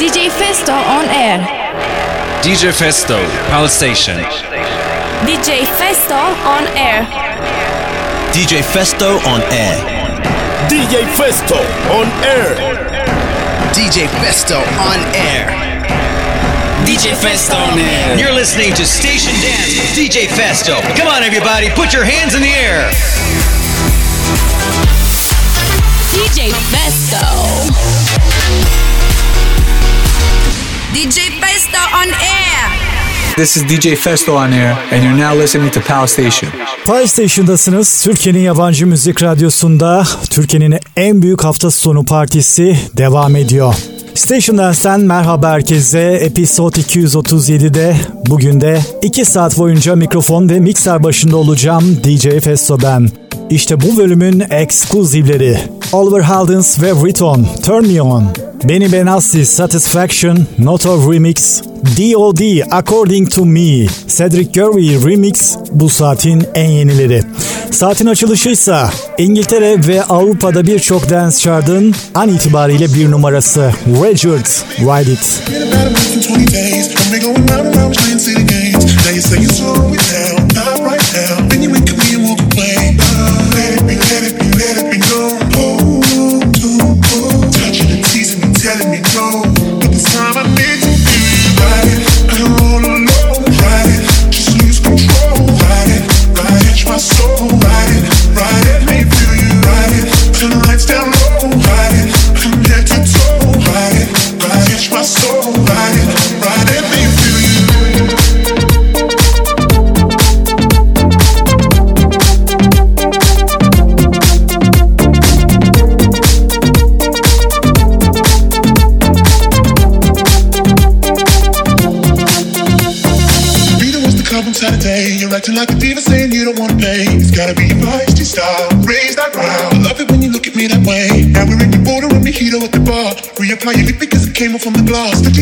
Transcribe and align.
DJ 0.00 0.30
Festo 0.30 0.72
on 0.72 1.04
air. 1.10 1.40
DJ 2.40 2.72
Festo, 2.72 3.18
Palace 3.50 3.74
Station. 3.74 4.16
DJ 5.26 5.66
Festo 5.76 6.16
on 6.48 6.66
air. 6.74 7.04
DJ 8.32 8.62
Festo 8.62 9.20
on 9.28 9.42
air. 9.52 9.76
DJ 10.70 11.04
Festo 11.04 11.60
on 11.92 12.08
air. 12.24 12.56
DJ 13.74 14.08
Festo 14.24 14.64
on 14.88 14.98
air. 15.14 15.52
DJ 16.86 17.12
Festo 17.12 17.56
on 17.70 17.78
air. 17.78 18.16
You're 18.18 18.32
listening 18.32 18.72
to 18.76 18.86
Station 18.86 19.34
Dance 19.42 19.76
with 19.76 19.94
DJ 19.94 20.28
Festo. 20.28 20.80
Come 20.96 21.08
on, 21.08 21.22
everybody, 21.22 21.68
put 21.76 21.92
your 21.92 22.04
hands 22.04 22.34
in 22.34 22.40
the 22.40 22.48
air. 22.48 22.90
DJ 26.08 26.52
Festo. 26.72 28.89
DJ 31.00 31.20
Festo 31.40 31.80
on 31.94 32.08
air. 32.08 33.34
This 33.36 33.56
is 33.56 33.62
DJ 33.62 33.96
Festo 33.96 34.36
on 34.36 34.52
air, 34.52 34.76
and 34.92 35.02
you're 35.02 35.16
now 35.16 35.40
listening 35.42 35.70
to 35.70 35.80
Pal 35.80 36.06
Station. 36.06 36.52
Pal 36.86 37.06
Station'dasınız. 37.06 38.02
Türkiye'nin 38.04 38.40
yabancı 38.40 38.86
müzik 38.86 39.22
radyosunda 39.22 40.04
Türkiye'nin 40.30 40.78
en 40.96 41.22
büyük 41.22 41.44
hafta 41.44 41.70
sonu 41.70 42.04
partisi 42.04 42.76
devam 42.96 43.36
ediyor. 43.36 43.74
Station 44.14 44.58
Dance'den 44.58 45.00
merhaba 45.00 45.50
herkese. 45.50 46.00
Episode 46.00 46.80
237'de 46.80 47.96
bugün 48.26 48.60
de 48.60 48.80
2 49.02 49.24
saat 49.24 49.58
boyunca 49.58 49.96
mikrofon 49.96 50.48
ve 50.48 50.60
mikser 50.60 51.02
başında 51.02 51.36
olacağım 51.36 51.96
DJ 52.04 52.44
Festo 52.44 52.78
ben. 52.82 53.08
İşte 53.50 53.80
bu 53.80 53.96
bölümün 53.96 54.40
ekskluzivleri. 54.50 55.58
Oliver 55.92 56.22
Heldens 56.22 56.82
ve 56.82 56.90
Riton, 56.90 57.46
Turn 57.62 57.86
Me 57.86 58.02
On, 58.02 58.24
Benny 58.64 58.92
Benassi, 58.92 59.46
Satisfaction, 59.46 60.38
Not 60.58 60.86
of 60.86 61.12
Remix, 61.12 61.62
D.O.D. 61.96 62.64
According 62.70 63.30
to 63.30 63.44
Me, 63.44 63.86
Cedric 64.08 64.50
Gervais 64.52 65.06
Remix 65.06 65.56
bu 65.72 65.88
saatin 65.88 66.44
en 66.54 66.70
yenileri. 66.70 67.22
Saatin 67.70 68.06
açılışıysa 68.06 68.90
İngiltere 69.18 69.86
ve 69.88 70.02
Avrupa'da 70.02 70.66
birçok 70.66 71.10
dance 71.10 71.36
chart'ın 71.36 71.94
an 72.14 72.28
itibariyle 72.28 72.94
bir 72.94 73.10
numarası 73.10 73.72
Regard 73.86 74.46
Ride 74.78 75.12
It. 75.12 75.42
Me 81.48 81.49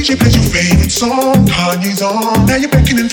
The 0.08 0.14
DJ 0.14 0.20
plays 0.20 0.36
your 0.36 0.44
favorite 0.44 0.90
song. 0.90 1.34
Kanye's 1.44 2.00
on. 2.00 2.46
Now 2.46 2.56
you're 2.56 2.70
back 2.70 2.88
in 2.88 2.96
me 2.96 3.07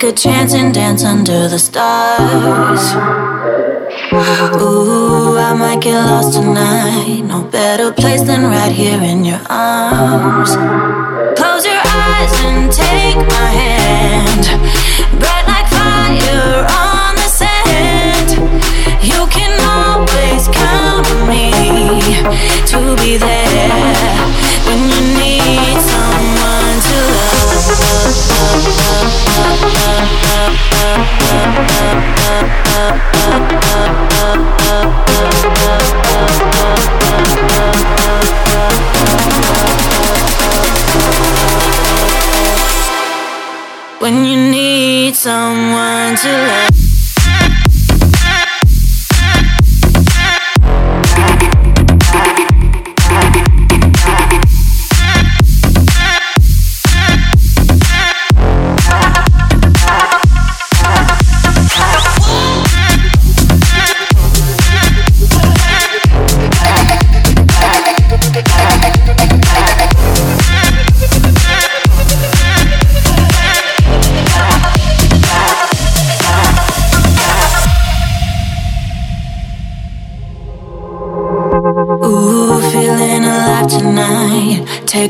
Take 0.00 0.12
a 0.12 0.16
chance 0.16 0.54
and 0.54 0.72
dance 0.72 1.04
under 1.04 1.46
the 1.46 1.58
stars. 1.58 2.94
Ooh, 4.62 5.36
I 5.36 5.52
might 5.52 5.82
get 5.82 6.02
lost 6.06 6.32
tonight. 6.32 7.20
No 7.20 7.42
better 7.42 7.92
place 7.92 8.22
than 8.22 8.44
right 8.44 8.72
here 8.72 8.98
in 8.98 9.26
your 9.26 9.42
arms. 9.50 10.56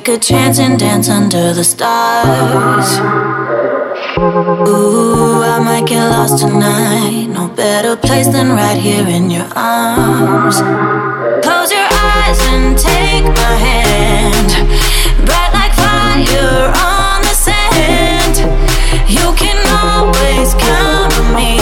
Take 0.01 0.17
a 0.17 0.19
chance 0.19 0.59
and 0.59 0.79
dance 0.79 1.11
under 1.11 1.53
the 1.53 1.63
stars. 1.63 2.89
Ooh, 4.67 5.43
I 5.43 5.61
might 5.63 5.85
get 5.87 6.09
lost 6.09 6.39
tonight. 6.43 7.27
No 7.27 7.49
better 7.49 7.97
place 7.97 8.27
than 8.29 8.49
right 8.49 8.81
here 8.81 9.07
in 9.07 9.29
your 9.29 9.45
arms. 9.55 10.57
Close 11.45 11.71
your 11.71 11.87
eyes 11.93 12.41
and 12.49 12.79
take 12.79 13.27
my 13.27 13.55
hand. 13.69 14.51
Bright 15.27 15.53
like 15.53 15.75
fire 15.77 16.73
on 16.81 17.21
the 17.21 17.37
sand. 17.37 18.37
You 19.07 19.35
can 19.37 19.61
always 19.85 20.55
count 20.55 21.13
on 21.21 21.35
me 21.37 21.61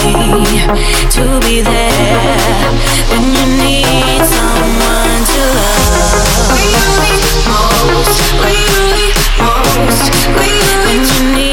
to 1.10 1.40
be 1.44 1.60
there 1.60 2.70
when 3.10 3.24
you 3.34 3.46
need 3.66 4.22
someone 4.30 5.22
to 5.26 5.40
love. 5.58 6.97
Most, 7.98 8.32
you 8.54 8.82
need 8.94 9.14
most, 9.40 10.14
when 10.36 11.04
you 11.04 11.36
need 11.36 11.47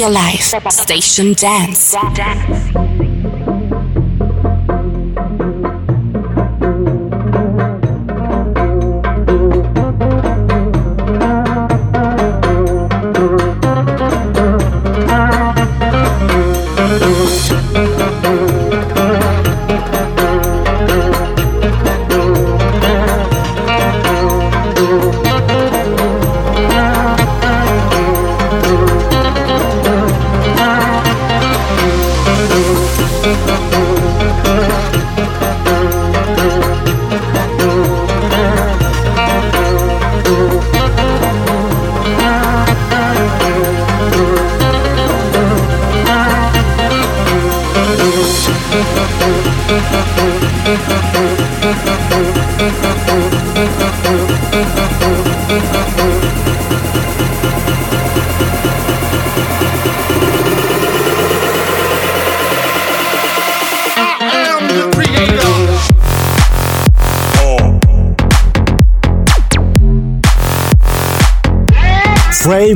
your 0.00 0.10
life. 0.10 0.54
Station 0.70 1.34
Dance. 1.34 1.94
Frey 1.94 2.59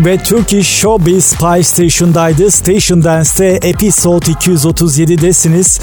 ve 0.05 0.19
Turkish 0.19 0.69
Showbiz 0.69 1.25
Spy 1.25 1.63
Station'daydı. 1.63 2.51
Station 2.51 3.05
Dance'te 3.05 3.69
Episode 3.69 4.27
237'desiniz. 4.27 5.81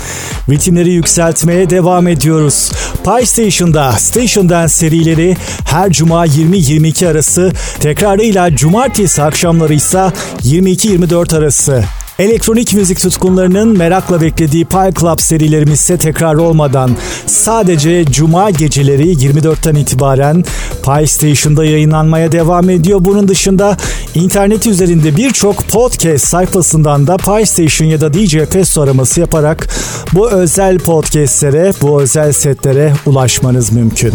Ritimleri 0.49 0.91
yükseltmeye 0.91 1.69
devam 1.69 2.07
ediyoruz. 2.07 2.71
Pie 3.03 3.25
Station'da 3.25 3.91
Station 3.91 4.49
Dance 4.49 4.73
serileri 4.73 5.37
her 5.65 5.91
cuma 5.91 6.27
20-22 6.27 7.07
arası, 7.07 7.51
tekrarıyla 7.79 8.55
cumartesi 8.55 9.23
akşamları 9.23 9.73
ise 9.73 10.11
22-24 10.43 11.37
arası. 11.37 11.83
Elektronik 12.21 12.73
müzik 12.73 12.99
tutkunlarının 12.99 13.77
merakla 13.77 14.21
beklediği 14.21 14.65
Pie 14.65 14.91
Club 14.99 15.19
serilerimiz 15.19 15.79
ise 15.79 15.97
tekrar 15.97 16.35
olmadan 16.35 16.91
sadece 17.25 18.05
cuma 18.05 18.49
geceleri 18.49 19.13
24'ten 19.13 19.75
itibaren 19.75 20.43
Pie 20.85 21.07
Station'da 21.07 21.65
yayınlanmaya 21.65 22.31
devam 22.31 22.69
ediyor. 22.69 22.99
Bunun 23.05 23.27
dışında 23.27 23.77
internet 24.15 24.67
üzerinde 24.67 25.17
birçok 25.17 25.67
podcast 25.67 26.27
sayfasından 26.27 27.07
da 27.07 27.17
Pie 27.17 27.45
Station 27.45 27.87
ya 27.87 28.01
da 28.01 28.13
DJ 28.13 28.37
Festo 28.49 28.81
araması 28.81 29.19
yaparak 29.19 29.67
bu 30.13 30.29
özel 30.29 30.79
podcastlere, 30.79 31.73
bu 31.81 32.01
özel 32.01 32.31
setlere 32.31 32.93
ulaşmanız 33.05 33.71
mümkün. 33.71 34.13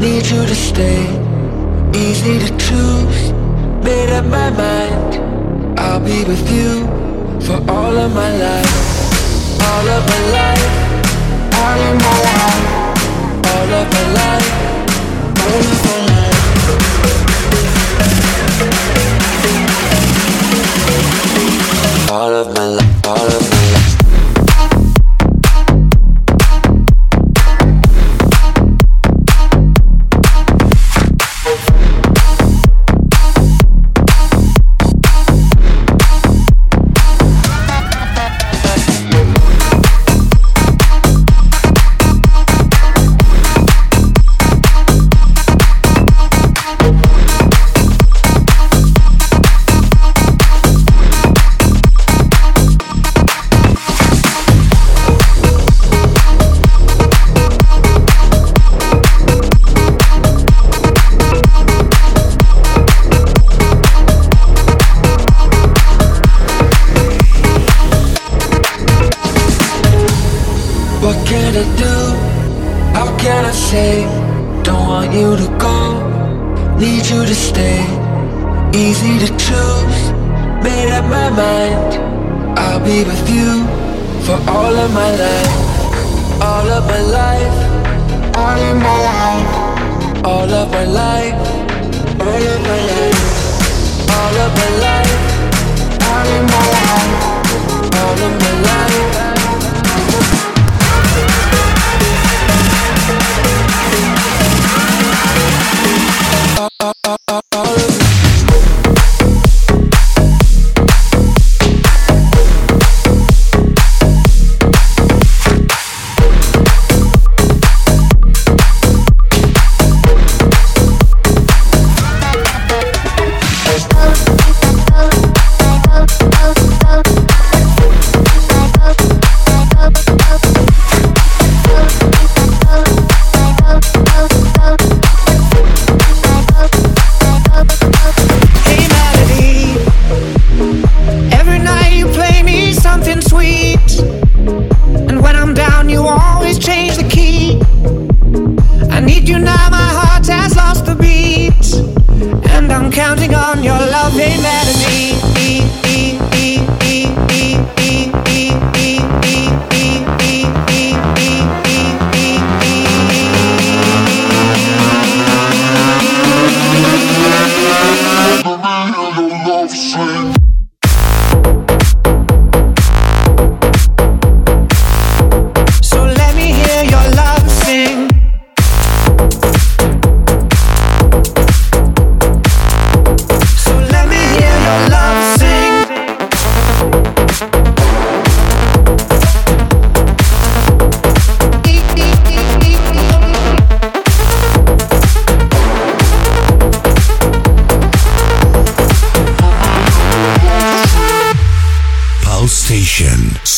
Need 0.00 0.26
you 0.30 0.46
to 0.46 0.54
stay. 0.54 1.25
Easy 1.94 2.38
to 2.38 2.56
choose, 2.58 3.32
made 3.84 4.10
up 4.10 4.24
my 4.26 4.50
mind. 4.50 5.78
I'll 5.78 6.00
be 6.00 6.24
with 6.24 6.50
you 6.50 6.86
for 7.40 7.58
all 7.70 7.96
of 7.96 8.12
my 8.14 8.30
life, 8.36 9.60
all 9.62 9.88
of 9.88 10.02
my 10.12 10.20
life, 10.38 10.66
all 11.54 11.80
of 11.88 11.96
my 12.04 12.16
life, 12.26 12.64
all 13.52 13.70
of 13.80 13.86
my 13.94 14.04
life, 14.20 14.50
all 15.40 15.60
of 15.60 15.84
my 15.84 15.96
life. 16.06 16.36
All 22.08 22.32
of 22.34 22.54
my 22.54 22.66
life, 22.66 23.06
all 23.06 23.26
of 23.26 23.50
my 23.50 23.72
life. 23.72 23.85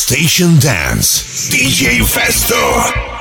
Station. 0.09 0.57
Dance. 0.57 1.51
DJ 1.51 2.01
Festo. 2.01 3.18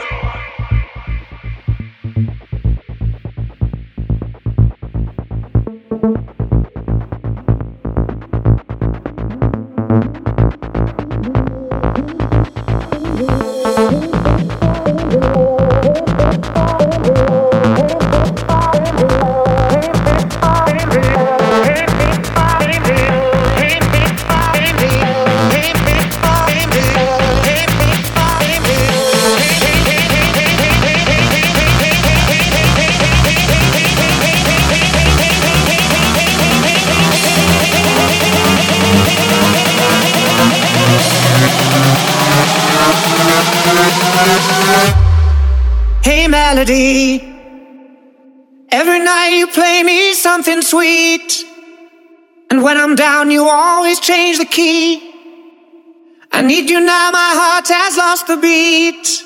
the 58.29 58.37
beat, 58.37 59.23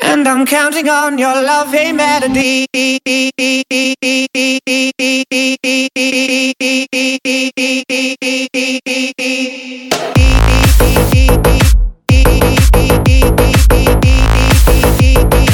and 0.00 0.26
I'm 0.26 0.44
counting 0.44 0.88
on 0.88 1.16
your 1.16 1.32
loving 1.42 1.94
melody. 1.94 2.66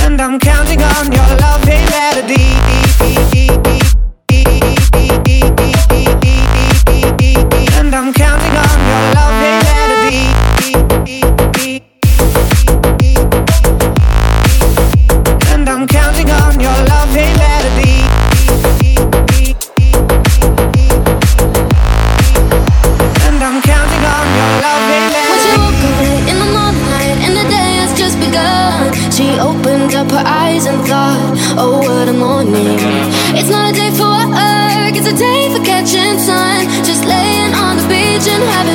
And 0.04 0.20
I'm 0.22 0.38
counting 0.40 0.82
on 0.82 1.12
your 1.12 1.30
loving 1.44 1.84
melody. 1.90 2.58
have 38.46 38.67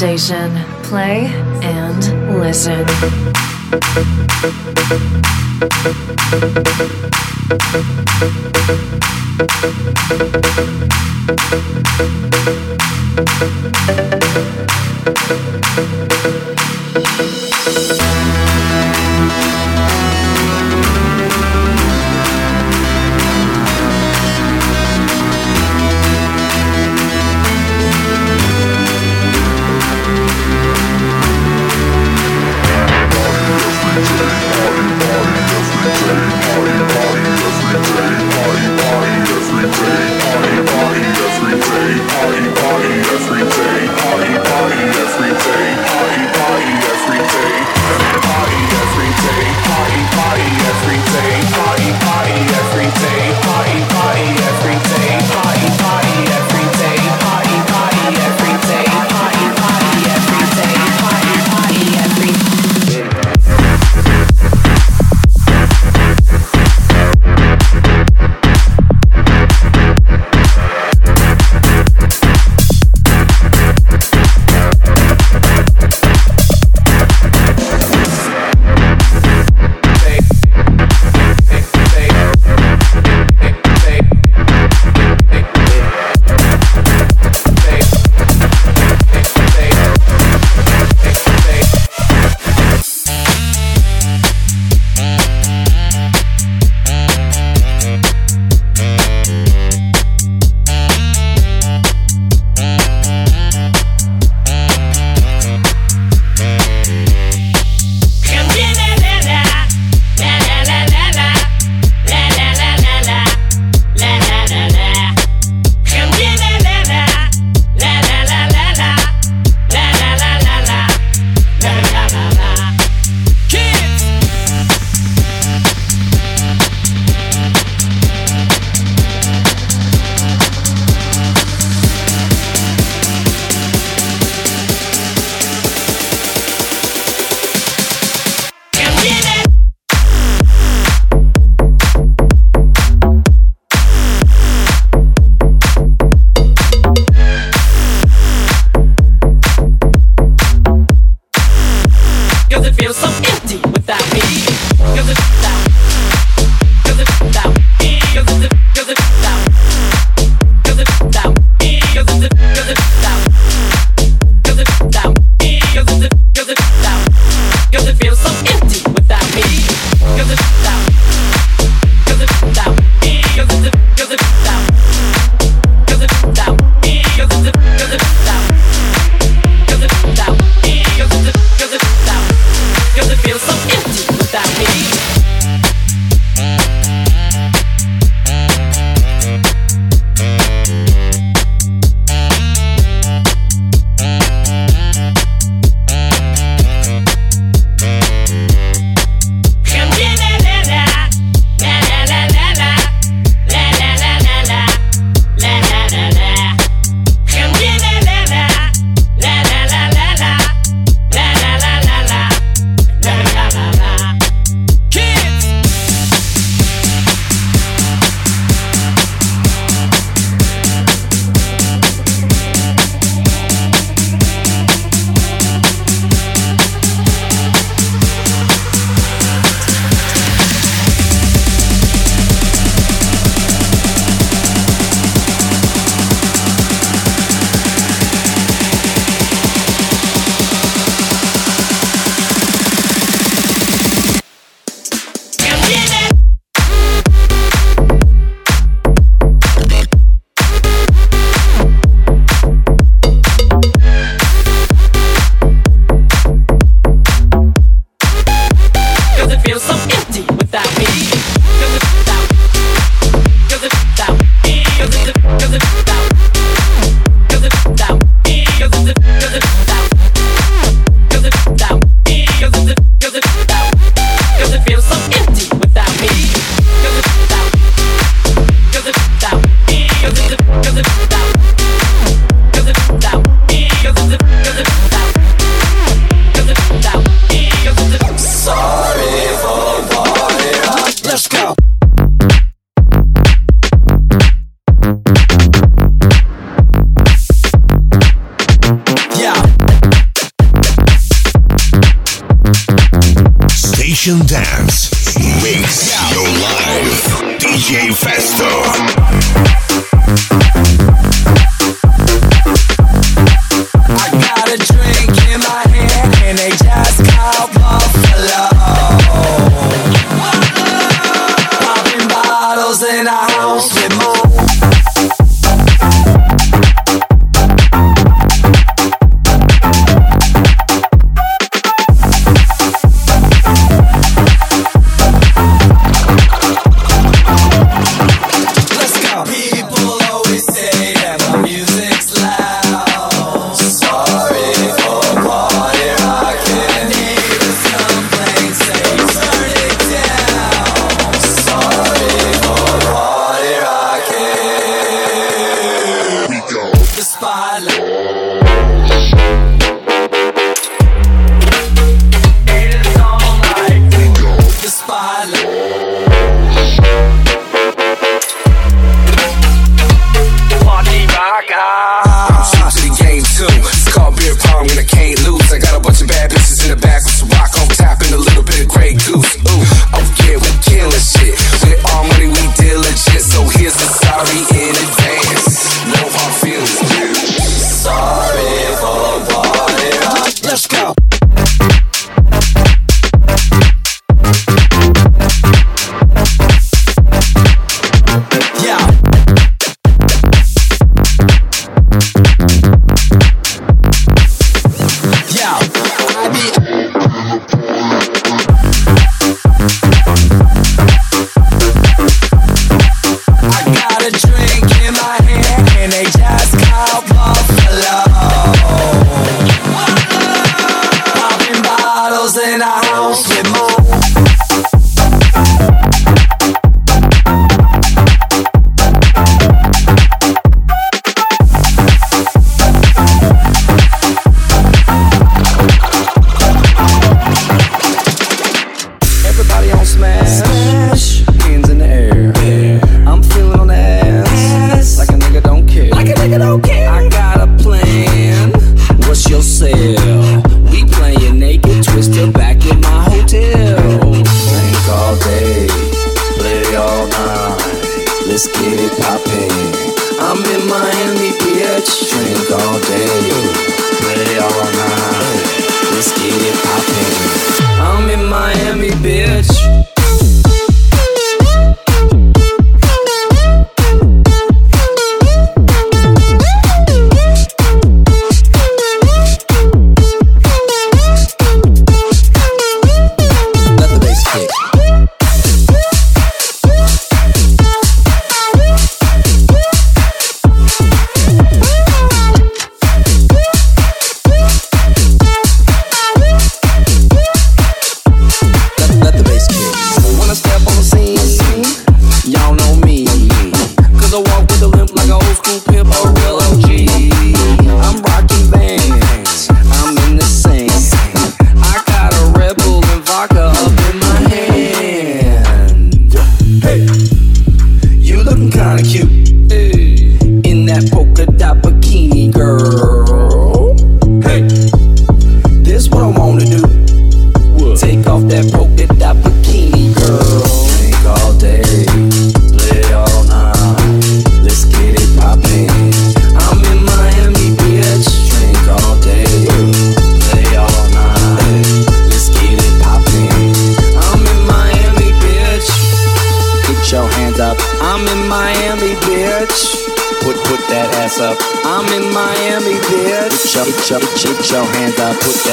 station. 0.00 0.59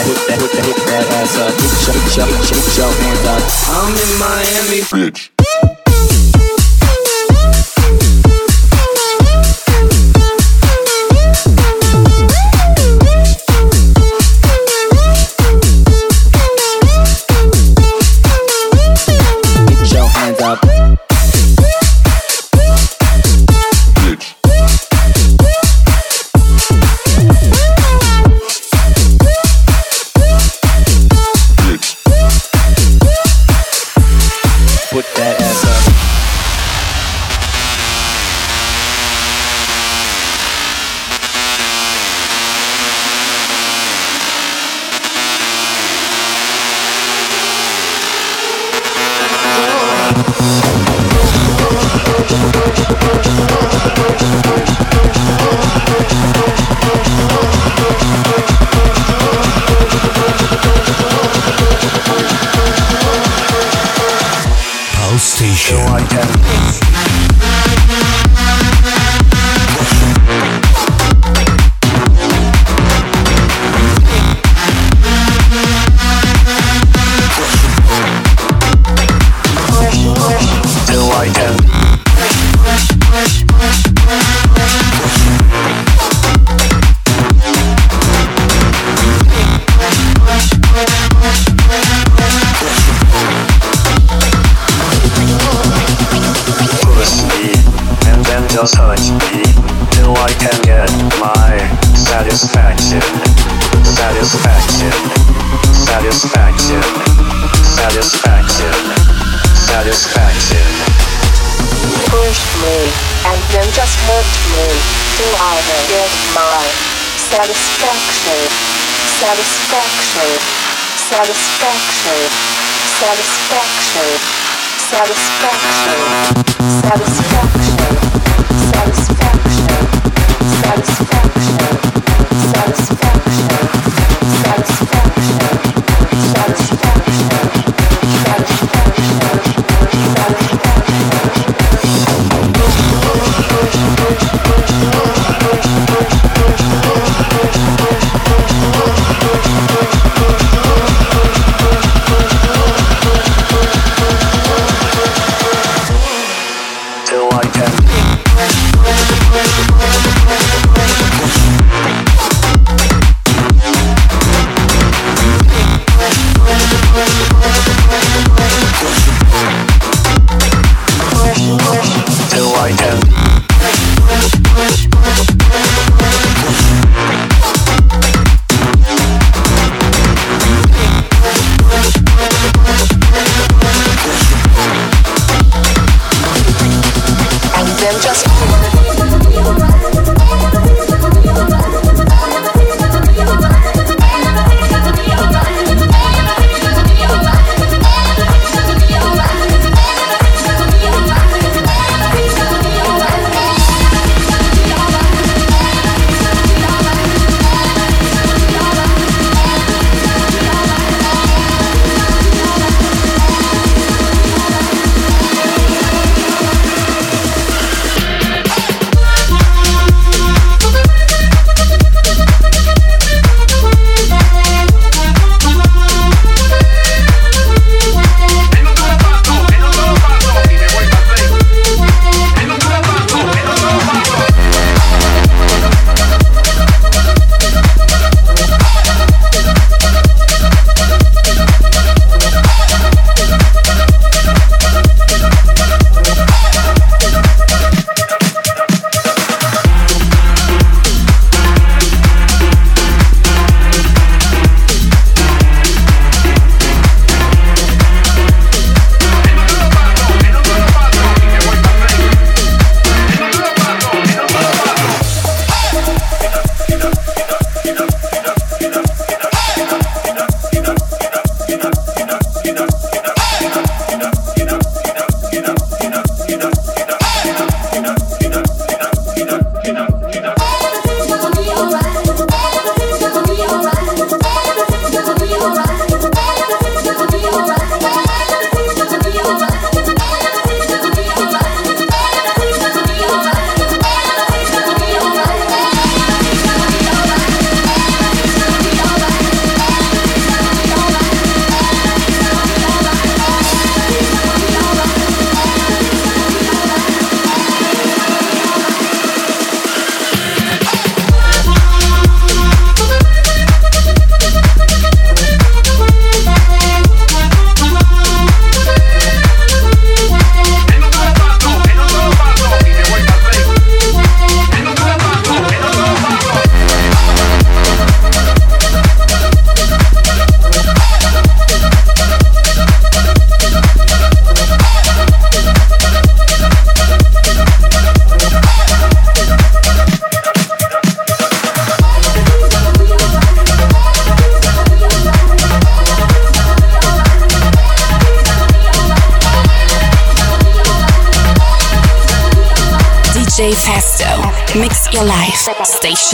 put 0.07 0.27
that, 0.27 0.39
put 0.39 0.51
that, 0.51 0.63
put 0.63 0.77
that 0.87 1.05
ass 1.19 1.37
up. 1.37 1.51
Put 1.51 2.15
your, 2.15 2.27
put 2.27 2.49
your, 2.49 2.59
put 2.63 2.77
your 2.77 2.91
hands 3.03 3.25
up. 3.27 3.43
I'm 3.67 3.91
in 3.91 4.11
Miami, 4.19 4.81
bitch. 5.11 5.36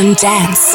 and 0.04 0.18
dance. 0.18 0.73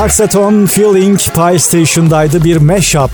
Saxaton 0.00 0.66
Feeling 0.66 1.18
Pie 1.18 1.58
Station'daydı 1.58 2.44
bir 2.44 2.56
mashup. 2.56 3.10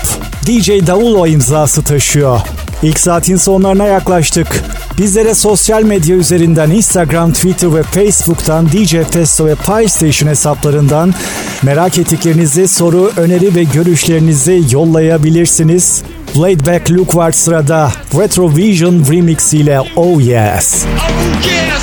DJ 0.46 0.68
Davulo 0.86 1.26
imzası 1.26 1.82
taşıyor. 1.82 2.40
İlk 2.82 3.00
saatin 3.00 3.36
sonlarına 3.36 3.86
yaklaştık. 3.86 4.62
Bizlere 4.98 5.34
sosyal 5.34 5.82
medya 5.82 6.16
üzerinden 6.16 6.70
Instagram, 6.70 7.32
Twitter 7.32 7.74
ve 7.74 7.82
Facebook'tan 7.82 8.68
DJ 8.68 8.96
Festo 9.10 9.46
ve 9.46 9.54
Pie 9.54 9.88
Station 9.88 10.28
hesaplarından 10.28 11.14
merak 11.62 11.98
ettiklerinizi, 11.98 12.68
soru, 12.68 13.12
öneri 13.16 13.54
ve 13.54 13.62
görüşlerinizi 13.62 14.62
yollayabilirsiniz. 14.70 16.02
Laid 16.36 16.66
Back 16.66 16.90
Luke 16.90 17.18
var 17.18 17.32
sırada 17.32 17.92
Retrovision 18.18 19.04
Remix 19.12 19.54
ile 19.54 19.80
Oh 19.96 20.20
Yes. 20.20 20.84
Oh 20.86 21.46
yeah. 21.46 21.75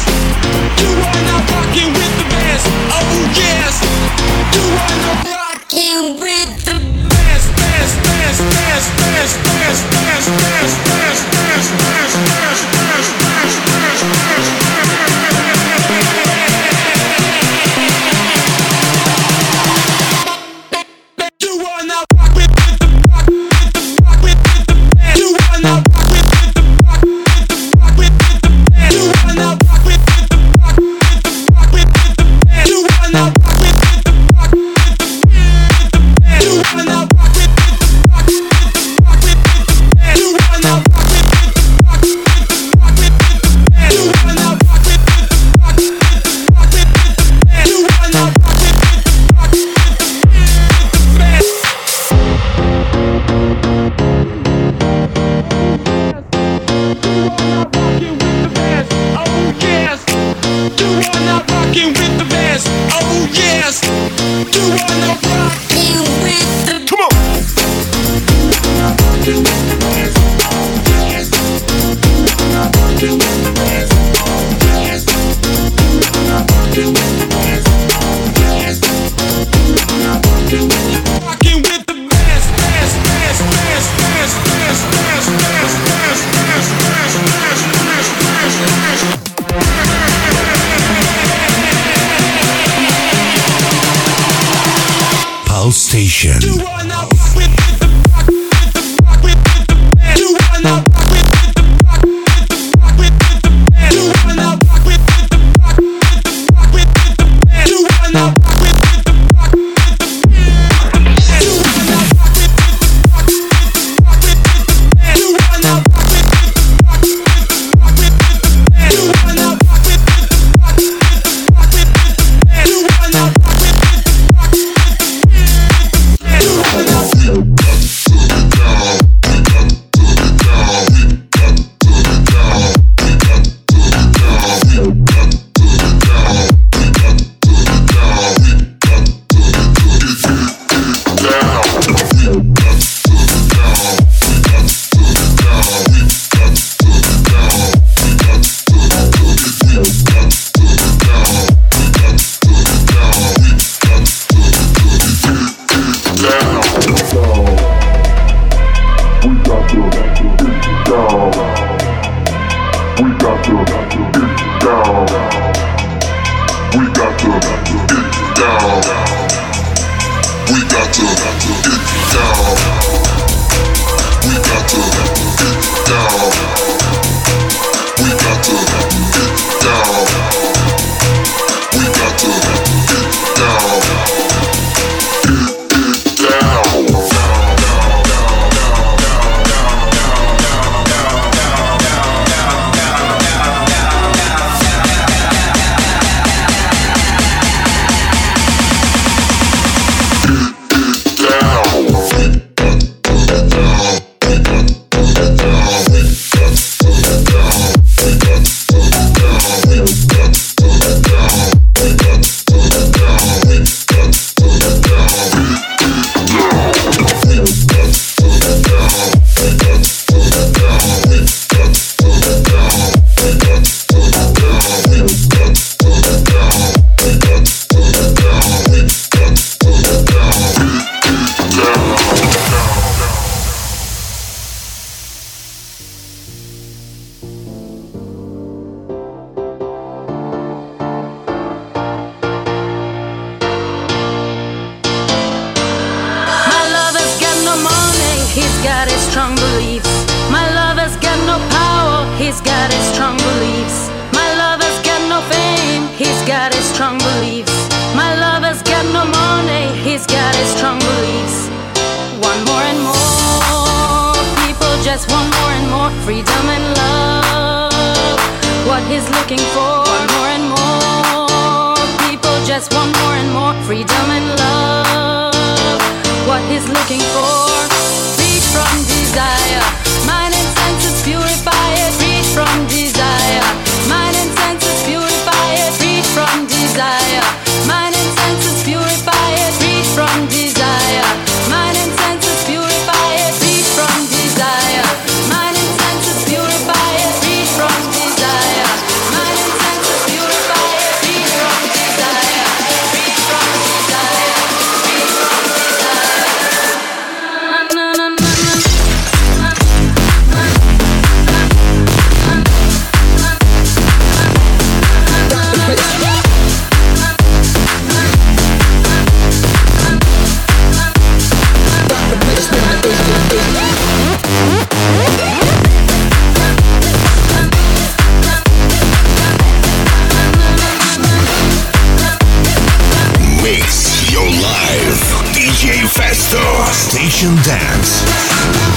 DJ 335.94 336.02
Festo. 336.02 336.42
Station 336.72 337.36
Dance. 337.44 338.04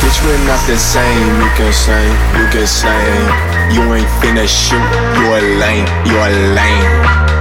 Bitch, 0.00 0.20
we're 0.24 0.46
not 0.46 0.60
the 0.66 0.76
same. 0.76 1.40
You 1.40 1.48
can 1.56 1.72
say, 1.72 2.04
you 2.36 2.46
can 2.52 2.66
say. 2.66 3.00
You 3.72 3.82
ain't 3.94 4.08
finna 4.20 4.46
shoot. 4.46 4.76
You 5.18 5.34
a 5.34 5.40
lame, 5.58 5.86
you 6.04 6.16
a 6.16 6.30
lame. 6.54 6.92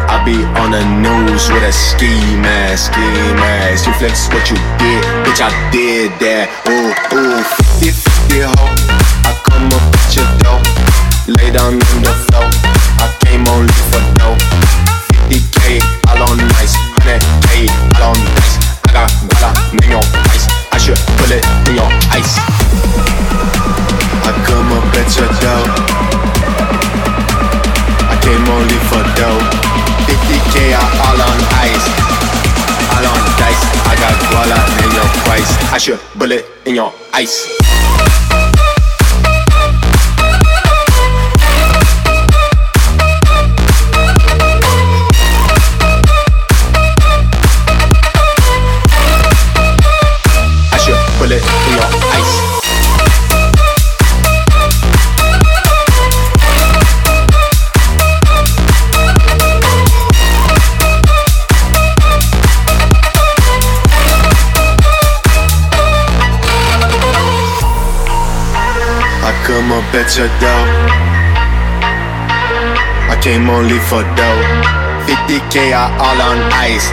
I 0.07 0.21
be 0.23 0.36
on 0.61 0.71
the 0.71 0.84
news 1.01 1.49
with 1.49 1.63
a 1.63 1.71
ski 1.71 2.07
mask, 2.39 2.93
ski 2.93 3.01
mask. 3.36 3.88
You 3.88 3.93
flex 3.93 4.28
what 4.30 4.49
you 4.49 4.57
did, 4.80 5.03
bitch. 5.26 5.41
I 5.41 5.51
did 5.71 6.11
that. 6.19 6.49
Ooh, 6.67 6.95
ooh, 7.15 7.43
50 7.67 7.91
50 7.91 8.41
ho. 8.41 8.53
I 9.28 9.32
come 9.43 9.67
up 9.67 9.84
at 9.91 10.15
your 10.15 10.30
door, 10.39 10.61
lay 11.28 11.51
down 11.51 11.73
on 11.73 12.01
the 12.01 12.13
floor. 12.28 12.47
I 12.99 13.11
came 13.26 13.47
only 13.47 13.73
for 13.91 14.14
it 21.36 21.45
in 21.67 21.75
your 21.75 21.91
ice. 22.15 22.39
I 24.23 24.31
come 24.47 24.71
up 24.71 24.95
at 24.95 25.11
your. 25.15 25.63
I 28.07 28.15
came 28.23 28.45
only 28.47 28.79
for 28.89 29.03
dough. 29.19 29.41
50k 30.07 30.75
all 31.05 31.19
on 31.19 31.39
ice. 31.67 31.88
All 32.95 33.05
on 33.11 33.21
dice. 33.39 33.63
I 33.91 33.93
got 33.99 34.15
guala 34.31 34.59
in 34.83 34.91
your 34.95 35.09
price. 35.23 35.51
I 35.71 35.77
should 35.77 35.99
bullet 36.15 36.45
in 36.65 36.75
your 36.75 36.93
ice. 37.13 38.24
I 73.07 73.15
came 73.23 73.47
only 73.47 73.79
for 73.87 74.03
dough. 74.19 74.43
50k 75.07 75.71
are 75.71 75.87
all 76.03 76.19
on 76.19 76.35
ice. 76.51 76.91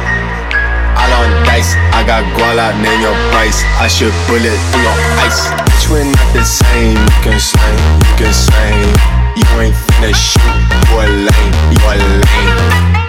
All 0.95 1.11
on 1.11 1.35
dice. 1.43 1.75
I 1.91 2.07
got 2.07 2.23
guala, 2.39 2.71
name 2.79 3.03
your 3.03 3.19
price. 3.35 3.59
I 3.83 3.91
should 3.91 4.15
bullet 4.31 4.55
through 4.71 4.87
your 4.87 4.95
ice. 5.19 5.51
Bitch, 5.67 5.91
we're 5.91 6.07
not 6.07 6.29
the 6.31 6.47
same. 6.47 6.95
You 6.95 7.19
can 7.27 7.43
say, 7.43 7.75
you 8.07 8.15
can 8.23 8.31
say. 8.31 8.71
You 9.35 9.51
ain't 9.59 9.75
finna 9.75 10.15
shoot. 10.15 10.55
You 10.87 11.03
a 11.03 11.07
lame, 11.27 11.55
you 11.75 11.83
a 11.83 11.99
lame. 11.99 12.55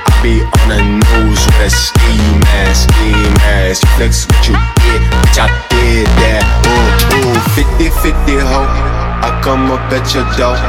I 0.10 0.14
be 0.26 0.42
on 0.42 0.74
the 0.74 0.82
news 0.82 1.46
with 1.46 1.62
a 1.62 1.70
ski 1.70 2.18
mask, 2.50 2.90
ski 2.90 3.14
mask. 3.46 3.86
Flex 3.94 4.26
what 4.26 4.42
you 4.50 4.58
did, 4.58 5.06
bitch, 5.22 5.38
I 5.38 5.54
did 5.70 6.10
that. 6.26 6.42
Ooh, 6.66 7.30
ooh, 7.30 7.38
50 7.54 7.94
50 8.02 8.42
ho. 8.42 8.93
I 9.24 9.32
come 9.40 9.72
up 9.72 9.80
at 9.96 10.04
your 10.12 10.28
door, 10.36 10.60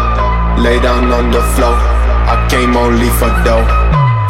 lay 0.62 0.78
down 0.78 1.10
on 1.10 1.32
the 1.32 1.42
floor. 1.58 1.74
I 1.74 2.38
came 2.48 2.76
only 2.76 3.10
for 3.18 3.26
dough. 3.42 3.66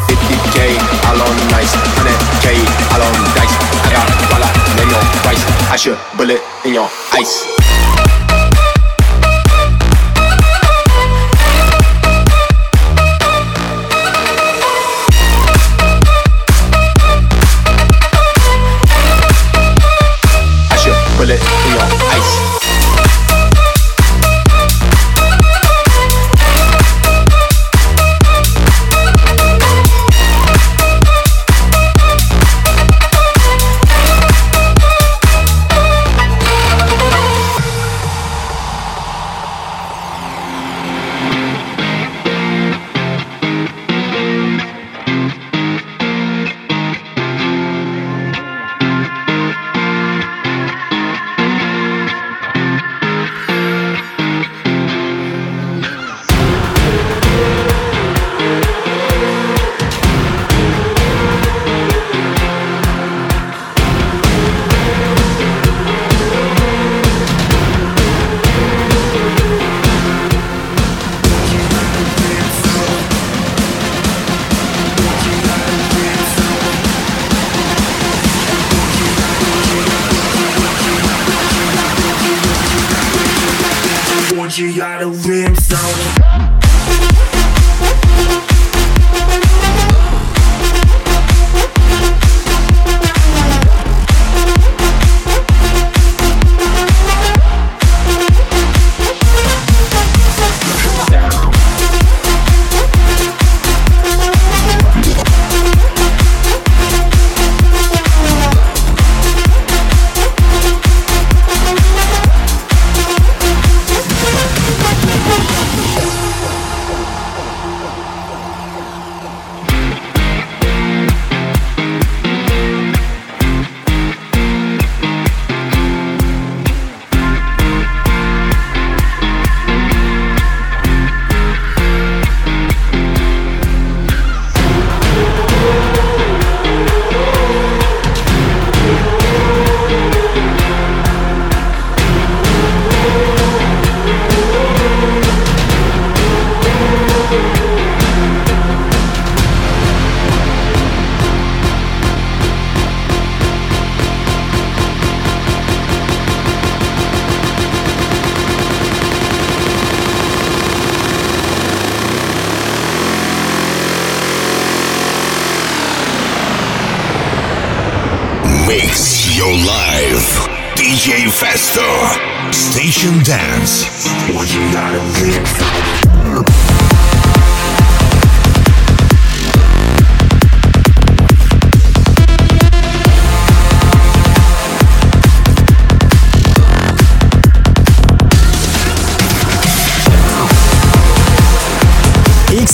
50k, 0.09 0.81
all 1.05 1.21
on 1.21 1.37
nice, 1.53 1.77
100k, 2.01 2.57
all 2.97 3.05
on 3.05 3.17
dice. 3.37 3.53
I 3.85 3.93
got 3.93 4.09
dollar, 4.33 4.51
your 4.89 5.05
price. 5.21 5.45
I 5.69 5.77
should 5.77 5.99
bullet 6.17 6.41
in 6.65 6.73
your 6.73 6.89
ice. 7.13 7.84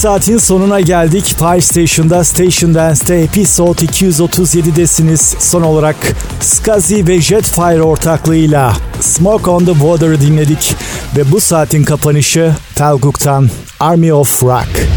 Saatin 0.01 0.39
sonuna 0.39 0.81
geldik. 0.81 1.25
Fire 1.25 1.61
Station'da 1.61 2.25
Station 2.25 2.75
Dance'te 2.75 3.15
Episode 3.15 3.85
237'desiniz. 3.85 5.35
Son 5.39 5.63
olarak 5.63 5.97
Skazi 6.41 7.07
ve 7.07 7.21
Jetfire 7.21 7.83
ortaklığıyla 7.83 8.73
Smoke 9.01 9.51
on 9.51 9.65
the 9.65 9.73
Water'ı 9.73 10.21
dinledik. 10.21 10.75
Ve 11.17 11.33
bu 11.33 11.41
saatin 11.41 11.85
kapanışı 11.85 12.55
Talguk'tan 12.75 13.49
Army 13.81 14.13
of 14.13 14.43
Rock. 14.43 14.90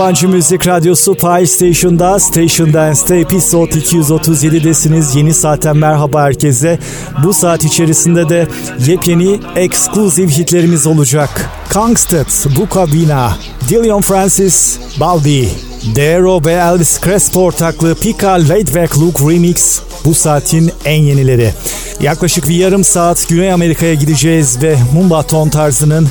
Yabancı 0.00 0.28
müzik 0.28 0.66
radyosu 0.66 1.14
Fire 1.14 1.46
Station'da 1.46 2.18
Station 2.18 2.72
Dance'te 2.72 3.16
Episode 3.16 3.70
237'desiniz. 3.70 5.18
Yeni 5.18 5.34
saatten 5.34 5.76
merhaba 5.76 6.22
herkese. 6.22 6.78
Bu 7.24 7.32
saat 7.32 7.64
içerisinde 7.64 8.28
de 8.28 8.48
yepyeni 8.86 9.40
exclusive 9.56 10.30
hitlerimiz 10.32 10.86
olacak. 10.86 11.50
Kangstad, 11.68 12.56
Bukavina, 12.56 13.36
Dillion 13.68 14.00
Francis, 14.00 14.78
Baldi, 15.00 15.48
Dero 15.96 16.44
ve 16.44 16.52
Elvis 16.52 17.00
Crespo 17.00 17.40
ortaklığı 17.40 17.94
Pika 17.94 18.32
Laidback 18.32 18.98
Look 18.98 19.20
Remix 19.20 19.80
bu 20.04 20.14
saatin 20.14 20.72
en 20.84 21.02
yenileri. 21.02 21.54
Yaklaşık 22.00 22.48
bir 22.48 22.56
yarım 22.56 22.84
saat 22.84 23.28
Güney 23.28 23.52
Amerika'ya 23.52 23.94
gideceğiz 23.94 24.62
ve 24.62 24.76
Mumbaton 24.94 25.48
tarzının 25.48 26.08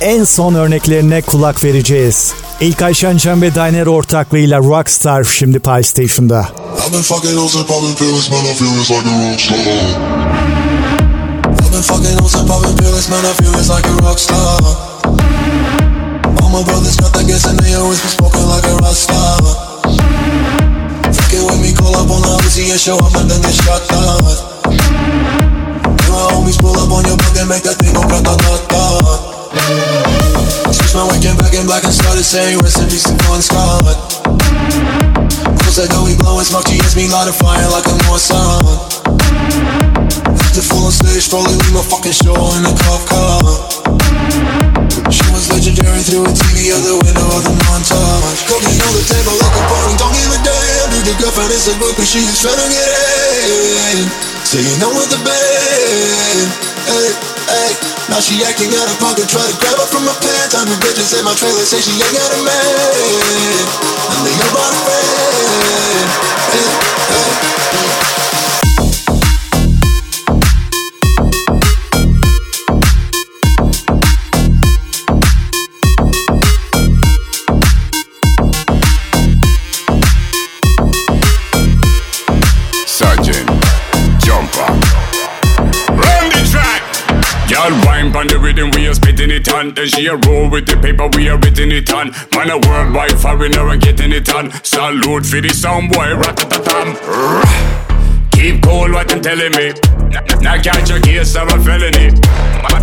en 0.00 0.24
son 0.24 0.54
örneklerine 0.54 1.22
kulak 1.22 1.64
vereceğiz. 1.64 2.34
İlk 2.60 2.68
İlkay 2.68 2.94
Şençen 2.94 3.42
ve 3.42 3.54
Diner 3.54 3.86
ortaklığıyla 3.86 4.58
Rockstar 4.58 5.24
şimdi 5.24 5.58
PlayStation'da. 5.58 6.48
All 16.40 16.50
my 16.50 16.64
brothers 16.66 16.96
got 16.96 17.12
that 17.12 17.28
gas 17.28 17.46
and 17.46 17.58
they 17.58 17.74
always 17.74 18.02
been 18.02 18.10
smoking 18.10 18.46
like 18.48 18.66
a 18.66 18.74
rockstar 18.78 19.38
Fucking 21.12 21.44
with 21.48 21.60
me, 21.60 21.74
call 21.74 21.94
up 21.94 22.10
on 22.10 22.22
the 22.22 22.28
Uzi 22.28 22.70
and 22.70 22.80
show 22.80 22.98
up 22.98 23.14
and 23.16 23.30
then 23.30 23.42
get 23.42 23.54
shot 23.54 23.88
down 23.88 24.24
Then 25.98 26.10
my 26.10 26.32
homies 26.32 26.58
pull 26.58 26.78
up 26.78 26.90
on 26.90 27.04
your 27.04 27.16
block 27.16 27.36
and 27.40 27.48
make 27.48 27.62
that 27.62 27.76
thing 27.78 27.94
go 27.94 28.02
grata-grata 28.08 29.37
Switch 29.48 30.92
my 30.92 31.08
waking 31.08 31.32
back 31.40 31.56
in 31.56 31.64
black 31.64 31.80
and 31.80 31.92
started 31.92 32.24
saying 32.24 32.60
peace 32.60 33.08
to 33.08 33.16
Bon 33.24 33.40
Scott. 33.40 33.80
Close 35.64 35.80
that 35.80 35.88
door, 35.88 36.04
we 36.04 36.12
blowing 36.20 36.44
smoke. 36.44 36.68
She 36.68 36.76
hits 36.76 36.92
me 36.92 37.08
light 37.08 37.32
a 37.32 37.32
fire 37.32 37.64
like 37.72 37.88
a 37.88 37.96
Mossad. 38.04 38.68
The 40.52 40.60
full 40.60 40.84
on 40.84 40.92
stage, 40.92 41.32
probably 41.32 41.56
leave 41.56 41.72
my 41.72 41.80
fucking 41.80 42.12
show 42.12 42.36
in 42.60 42.68
a 42.68 42.74
cop 42.76 43.00
car. 43.08 43.40
She 45.08 45.24
was 45.32 45.48
legendary 45.48 46.04
through 46.04 46.28
a 46.28 46.32
TV 46.36 46.68
out 46.76 46.84
the 46.84 47.00
window 47.00 47.28
of 47.32 47.42
the 47.48 47.54
montage. 47.64 48.44
Cooking 48.52 48.76
on 48.84 48.92
the 48.92 49.04
table 49.08 49.32
like 49.32 49.56
a 49.56 49.62
party, 49.64 49.96
don't 49.96 50.12
give 50.12 50.28
a 50.28 50.38
damn. 50.44 50.92
Dude, 50.92 51.08
the 51.08 51.14
girlfriend 51.24 51.56
is 51.56 51.72
a 51.72 51.74
book, 51.80 51.96
but 51.96 52.04
she 52.04 52.20
just 52.20 52.44
to 52.44 52.52
get 52.52 52.88
in. 53.96 54.37
Saying 54.48 54.80
I'm 54.80 54.96
with 54.96 55.12
the 55.12 55.20
band. 55.28 56.48
Hey, 56.88 57.12
hey. 57.52 57.70
Now 58.08 58.16
she 58.16 58.40
acting 58.48 58.72
out 58.80 58.88
of 58.88 58.96
pocket, 58.96 59.28
try 59.28 59.44
to 59.44 59.52
grab 59.60 59.76
her 59.76 59.84
from 59.84 60.08
my 60.08 60.16
pants. 60.24 60.56
I'm 60.56 60.64
the 60.64 60.80
bitches 60.80 61.12
in 61.20 61.24
my 61.28 61.36
trailer, 61.36 61.68
say 61.68 61.84
she 61.84 61.92
ain't 61.92 62.16
got 62.16 62.32
a 62.32 62.40
man. 62.40 63.68
They 64.24 64.32
about 64.48 64.72
a 64.72 64.80
friend. 64.88 66.08
Hey, 66.48 66.64
hey. 67.12 67.57
It 89.38 89.48
on. 89.52 89.74
Then 89.74 89.88
she 89.88 90.06
a 90.06 90.16
roll 90.16 90.50
with 90.50 90.66
the 90.66 90.76
paper, 90.76 91.08
we 91.16 91.28
are 91.28 91.38
written 91.38 91.70
it 91.72 91.92
on. 91.92 92.10
Man, 92.34 92.50
a 92.50 92.58
worldwide 92.68 93.18
foreigner 93.20 93.68
and 93.68 93.80
getting 93.80 94.12
it 94.12 94.32
on. 94.34 94.52
Salute 94.64 95.26
for 95.26 95.40
the 95.40 95.50
sound 95.50 95.90
boy, 95.92 96.08
ratatatam. 96.22 97.97
Keep 98.38 98.62
cool, 98.62 98.92
what 98.94 99.08
them 99.08 99.20
telling 99.20 99.50
me. 99.58 99.74
Now 100.38 100.62
catch 100.62 100.90
a 100.94 101.00
case 101.02 101.34
of 101.34 101.50
a 101.50 101.58
felony. 101.58 102.14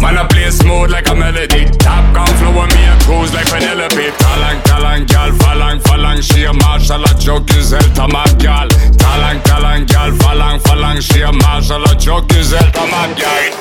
Man, 0.04 0.20
I 0.20 0.28
play 0.28 0.52
smooth 0.52 0.92
like 0.92 1.08
a 1.08 1.16
melody. 1.16 1.64
Top 1.80 2.04
gun 2.14 2.28
flow 2.36 2.52
with 2.52 2.76
me 2.76 2.84
and 2.84 3.00
cruise 3.08 3.34
like 3.34 3.48
Penelope. 3.48 4.12
Talang, 4.20 4.60
talang, 4.68 5.08
gal, 5.08 5.32
falang, 5.40 5.80
falang. 5.80 6.20
She 6.20 6.44
a 6.44 6.52
marshal, 6.52 7.02
a 7.02 7.12
joke 7.18 7.50
is 7.56 7.72
el 7.72 7.88
tamab, 7.96 8.36
gal. 8.38 8.68
Talang, 9.00 9.40
talang, 9.48 9.88
gal, 9.88 10.12
falang, 10.20 10.60
falang. 10.60 11.00
She 11.00 11.22
a 11.22 11.32
marshal, 11.32 11.84
a 11.84 11.96
joke 11.96 12.36
is 12.36 12.52
el 12.52 12.68
tamab, 12.76 13.16
gal. 13.16 13.52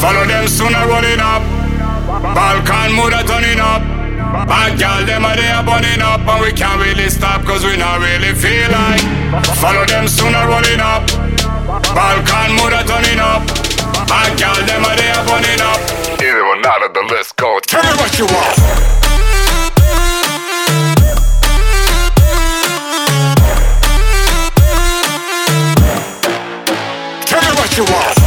Follow 0.00 0.24
them 0.24 0.48
sooner 0.48 0.88
rolling 0.88 1.20
up. 1.20 1.44
Balkan 2.34 2.96
mood 2.96 3.12
a 3.12 3.22
turning 3.22 3.60
up. 3.60 4.11
Bad 4.32 4.78
gal, 4.78 5.04
them 5.04 5.24
a 5.24 5.36
they 5.36 5.52
a 5.52 5.62
burning 5.62 6.00
up 6.00 6.24
And 6.24 6.40
we 6.40 6.52
can't 6.52 6.80
really 6.80 7.10
stop 7.10 7.44
cause 7.44 7.64
we 7.64 7.76
not 7.76 8.00
really 8.00 8.32
feel 8.32 8.70
like. 8.72 9.04
Follow 9.60 9.84
them 9.84 10.08
sooner 10.08 10.48
rolling 10.48 10.80
up. 10.80 11.04
Balkan 11.92 12.56
mood 12.56 12.72
a 12.72 12.80
turning 12.88 13.20
up. 13.20 13.44
Bad 14.08 14.32
gal, 14.38 14.56
them 14.64 14.84
a 14.88 14.96
they 14.96 15.12
a 15.12 15.20
burning 15.28 15.60
up. 15.60 15.80
Either 16.16 16.44
or 16.48 16.56
not 16.64 16.82
of 16.82 16.94
the 16.94 17.04
list 17.12 17.36
go. 17.36 17.60
Tell 17.60 17.82
me 17.84 17.92
what 18.00 18.18
you 18.18 18.24
want. 18.24 18.56
Tell 27.28 27.40
me 27.42 27.52
what 27.60 27.76
you 27.76 27.84
want 27.84 28.21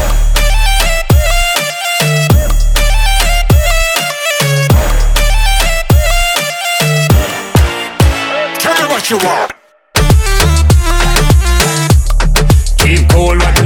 what 9.06 9.22
you 9.22 9.28
want. 9.28 9.52
Keep 12.80 13.10
cool, 13.10 13.38
what 13.38 13.65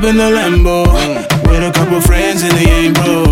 up 0.00 0.06
in 0.06 0.16
the 0.16 0.22
Lambo 0.22 0.86
with 1.48 1.62
a 1.62 1.72
couple 1.72 2.00
friends 2.00 2.42
and 2.42 2.52
they 2.52 2.70
ain't 2.70 2.94
broke. 2.94 3.29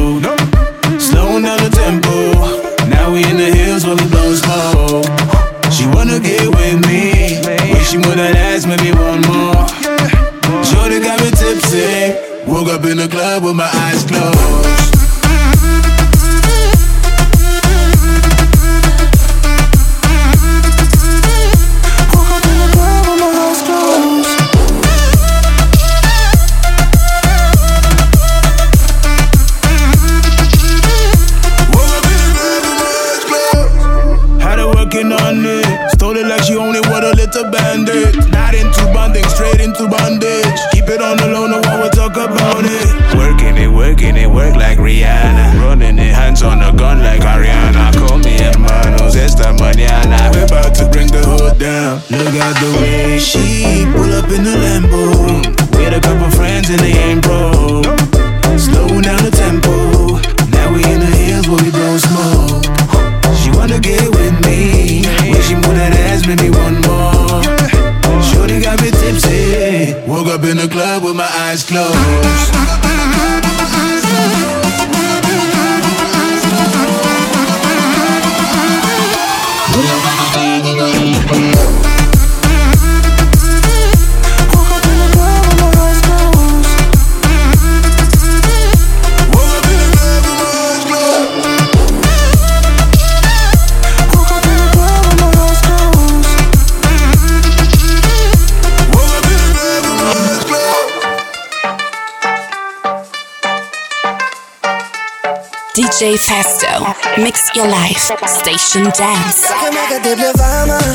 Your 107.58 107.68
life. 107.68 108.12
Station 108.40 108.84
Dance. 108.84 109.46
Jag 109.50 109.60
kan 109.60 109.74
märka 109.74 109.96
att 109.96 110.04
det 110.04 110.16
blev 110.16 110.34
varmare 110.36 110.92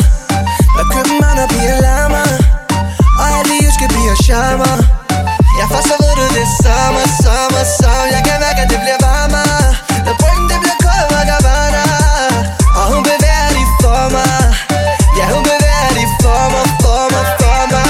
Vad 0.76 0.86
krymmarna 0.91 1.47
blir 1.47 1.82
larmare 1.82 2.53
bliver 3.93 4.18
charmer 4.28 4.80
Ja, 5.59 5.66
for 5.72 5.82
så 5.89 5.95
ved 6.01 6.14
du 6.20 6.26
det 6.36 6.45
er 6.47 6.51
sommer, 6.64 7.05
sommer, 7.24 7.64
sommer 7.80 8.07
Jeg 8.16 8.22
kan 8.28 8.38
mærke, 8.45 8.59
at 8.66 8.70
det 8.74 8.80
bliver 8.84 8.99
varmere 9.07 9.59
Når 10.05 10.16
bryggen 10.22 10.45
det 10.51 10.59
bliver 10.64 10.80
kold, 10.86 11.07
hvor 11.11 11.24
der 11.32 11.39
Og 12.80 12.84
hun 12.91 13.01
bevæger 13.09 13.49
de 13.57 13.64
for 13.82 14.03
mig 14.16 14.38
Ja, 15.20 15.26
hun 15.34 15.43
bevæger 15.51 15.91
de 15.97 16.03
for 16.24 16.43
mig, 16.53 16.66
for 16.84 17.03
mig, 17.14 17.26
for 17.41 17.61
mig 17.74 17.86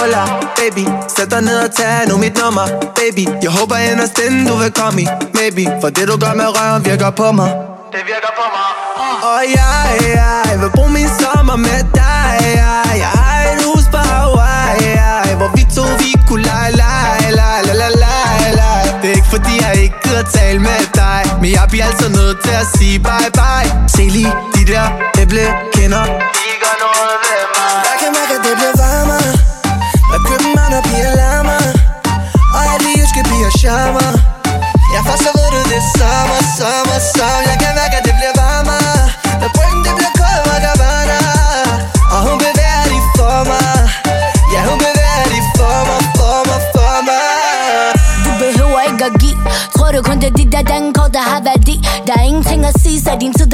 Hola, 0.00 0.22
baby. 0.58 0.84
Sæt 1.14 1.30
dig 1.30 1.42
ned 1.48 1.58
og 1.66 1.70
tag 1.78 2.08
nu 2.08 2.14
mit 2.24 2.34
nummer 2.40 2.66
Baby, 2.98 3.24
jeg 3.44 3.50
håber 3.58 3.76
inderst 3.76 4.18
inden 4.26 4.46
du 4.46 4.54
vil 4.62 4.72
komme 4.80 5.02
i 5.02 5.06
Maybe, 5.38 5.64
for 5.80 5.88
det 5.96 6.04
du 6.10 6.16
gør 6.24 6.34
med 6.40 6.48
røven 6.56 6.84
virker 6.84 7.10
på 7.10 7.32
mig 7.32 7.69
og 9.22 9.42
jeg, 9.58 9.98
jeg 10.14 10.60
vil 10.60 10.70
bruge 10.70 10.92
min 10.92 11.08
sommer 11.20 11.56
med 11.56 11.80
dig. 11.94 12.36
Jeg, 12.60 12.84
jeg 13.04 13.10
har 13.20 13.36
et 13.52 13.64
hus 13.64 13.84
på 13.92 13.96
Hawaii. 13.96 14.84
Jeg, 15.00 15.34
Hvor 15.36 15.50
vi 15.56 15.62
to 15.76 15.84
vi 16.02 16.10
kunne 16.28 16.42
lege, 16.42 16.72
lege, 16.82 17.32
lege, 17.40 17.62
lege, 17.66 17.76
lege, 17.80 17.96
lege, 18.04 18.54
lege. 18.60 18.86
Det 19.02 19.10
er 19.10 19.14
ikke 19.14 19.30
fordi 19.36 19.54
jeg 19.64 19.82
ikke 19.82 19.94
gider 20.04 20.22
tale 20.22 20.58
med 20.58 20.80
dig. 20.94 21.22
Men 21.40 21.50
jeg 21.52 21.64
bliver 21.68 21.86
altså 21.86 22.08
nødt 22.08 22.38
til 22.44 22.54
at 22.62 22.66
sige 22.76 22.98
bye 22.98 23.30
bye 23.40 23.88
Se 23.88 24.02
lige 24.02 24.32
de 24.54 24.62
der 24.72 24.86
æble 25.22 25.46
kender 25.74 26.04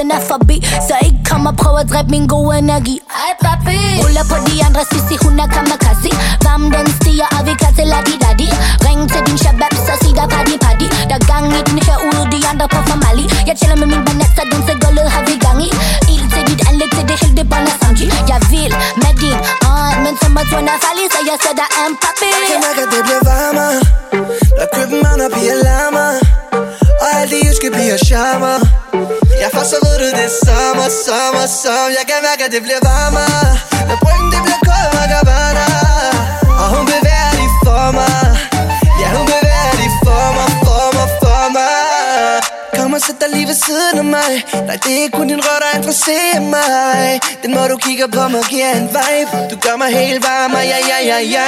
så 0.07 0.13
den 0.13 0.23
er 0.23 0.27
forbi 0.33 0.57
Så 0.89 0.95
ikke 1.07 1.21
kom 1.31 1.43
og 1.51 1.55
prøv 1.63 1.75
at 1.83 1.87
dræbe 1.93 2.11
min 2.15 2.27
gode 2.35 2.59
energi. 2.59 2.97
Ej 3.25 3.33
papi. 3.45 3.79
Ruller 4.03 4.25
på 4.31 4.37
de 4.47 4.55
andre, 4.67 4.83
sissi 4.93 5.17
hun 5.25 5.35
er 5.45 5.49
kamikaze. 5.55 6.13
Varm 6.47 6.65
den 6.75 6.87
stiger, 6.97 7.29
og 7.37 7.41
vi 7.47 7.53
klar 7.61 7.73
til 7.79 7.89
at 7.99 8.03
de 8.09 8.15
di 8.41 8.49
Ring 8.87 9.01
til 9.13 9.23
din 9.27 9.39
shabab, 9.43 9.75
så 9.87 9.95
sig 10.03 10.13
der 10.19 10.27
party 10.35 10.55
party 10.65 10.87
Der 11.11 11.19
gang 11.31 11.47
i 11.59 11.61
den 11.69 11.79
herude, 11.87 12.23
de 12.33 12.39
andre 12.51 12.67
på 12.75 12.81
formali. 12.89 13.25
Jeg 13.49 13.55
chiller 13.61 13.79
med 13.83 13.89
min 13.93 14.03
banat, 14.07 14.31
den 14.53 14.61
til 14.67 14.77
gulvet 14.83 15.09
har 15.15 15.23
vi 15.29 15.35
gang 15.47 15.59
i. 15.67 15.69
Ild 16.13 16.27
til 16.33 16.43
dit 16.49 16.61
anlæg, 16.69 16.91
til 16.97 17.05
det 17.11 17.17
hele 17.23 17.35
det 17.39 17.47
brænder 17.51 17.73
er 17.75 17.79
samtidig 17.85 18.21
Jeg 18.33 18.41
vil 18.51 18.73
med 19.03 19.15
din 19.23 19.39
ånd, 19.73 19.99
men 20.05 20.15
som 20.21 20.33
at 20.41 20.47
er 20.73 20.79
farlig 20.85 21.07
Så 21.15 21.21
jeg 21.31 21.39
sætter 21.45 21.69
en 21.83 21.93
papi. 22.03 22.31
Jeg 22.35 22.49
kan 22.51 22.59
mærke, 22.67 22.81
at 22.87 22.91
det 22.95 23.01
bliver 23.07 23.23
varmere 23.31 23.77
Når 24.59 24.67
København 24.77 25.21
og 25.27 25.31
piger 25.37 25.59
larmer 25.67 26.11
Og 27.03 27.09
alle 27.17 27.29
de 27.33 27.39
jyske 27.47 27.69
piger 27.77 27.99
charmer 28.09 28.66
for 29.57 29.65
så 29.73 29.79
ved 29.85 29.97
du 30.03 30.09
det 30.19 30.27
er 30.31 30.35
sommer, 30.47 30.89
sommer, 31.07 31.47
sommer 31.63 31.91
Jeg 31.99 32.05
kan 32.11 32.19
mærke, 32.29 32.43
at 32.47 32.53
det 32.57 32.63
bliver 32.67 32.83
varmere 32.91 33.49
Når 33.89 33.97
bryggen 34.05 34.29
det 34.35 34.41
bliver 34.47 34.61
kold, 34.69 34.89
hvor 35.29 35.51
der 35.59 35.71
Og 36.61 36.67
hun 36.75 36.85
bevæger 36.93 37.33
de 37.41 37.47
for 37.65 37.87
mig 37.99 38.25
Ja, 39.01 39.09
hun 39.17 39.25
bevæger 39.33 39.75
de 39.81 39.89
for 40.05 40.27
mig, 40.37 40.49
for 40.67 40.87
mig, 40.97 41.09
for 41.23 41.43
mig 41.57 42.37
Kom 42.77 42.93
og 42.97 43.01
sæt 43.07 43.17
dig 43.23 43.31
lige 43.37 43.47
ved 43.51 43.59
siden 43.67 43.97
af 44.03 44.09
mig 44.17 44.33
Nej, 44.69 44.77
det 44.83 44.91
er 44.97 45.01
ikke 45.05 45.17
kun 45.19 45.27
din 45.33 45.43
røv, 45.47 45.59
der 45.65 45.71
interesserer 45.79 46.41
mig 46.57 47.07
Den 47.43 47.51
måde 47.55 47.69
du 47.73 47.77
kigger 47.87 48.09
på 48.17 48.23
mig 48.33 48.43
giver 48.53 48.71
en 48.81 48.89
vibe 48.97 49.33
Du 49.51 49.57
gør 49.65 49.77
mig 49.83 49.91
helt 50.01 50.21
varm, 50.29 50.53
ja, 50.73 50.79
ja, 50.91 50.99
ja, 51.11 51.19
ja 51.37 51.47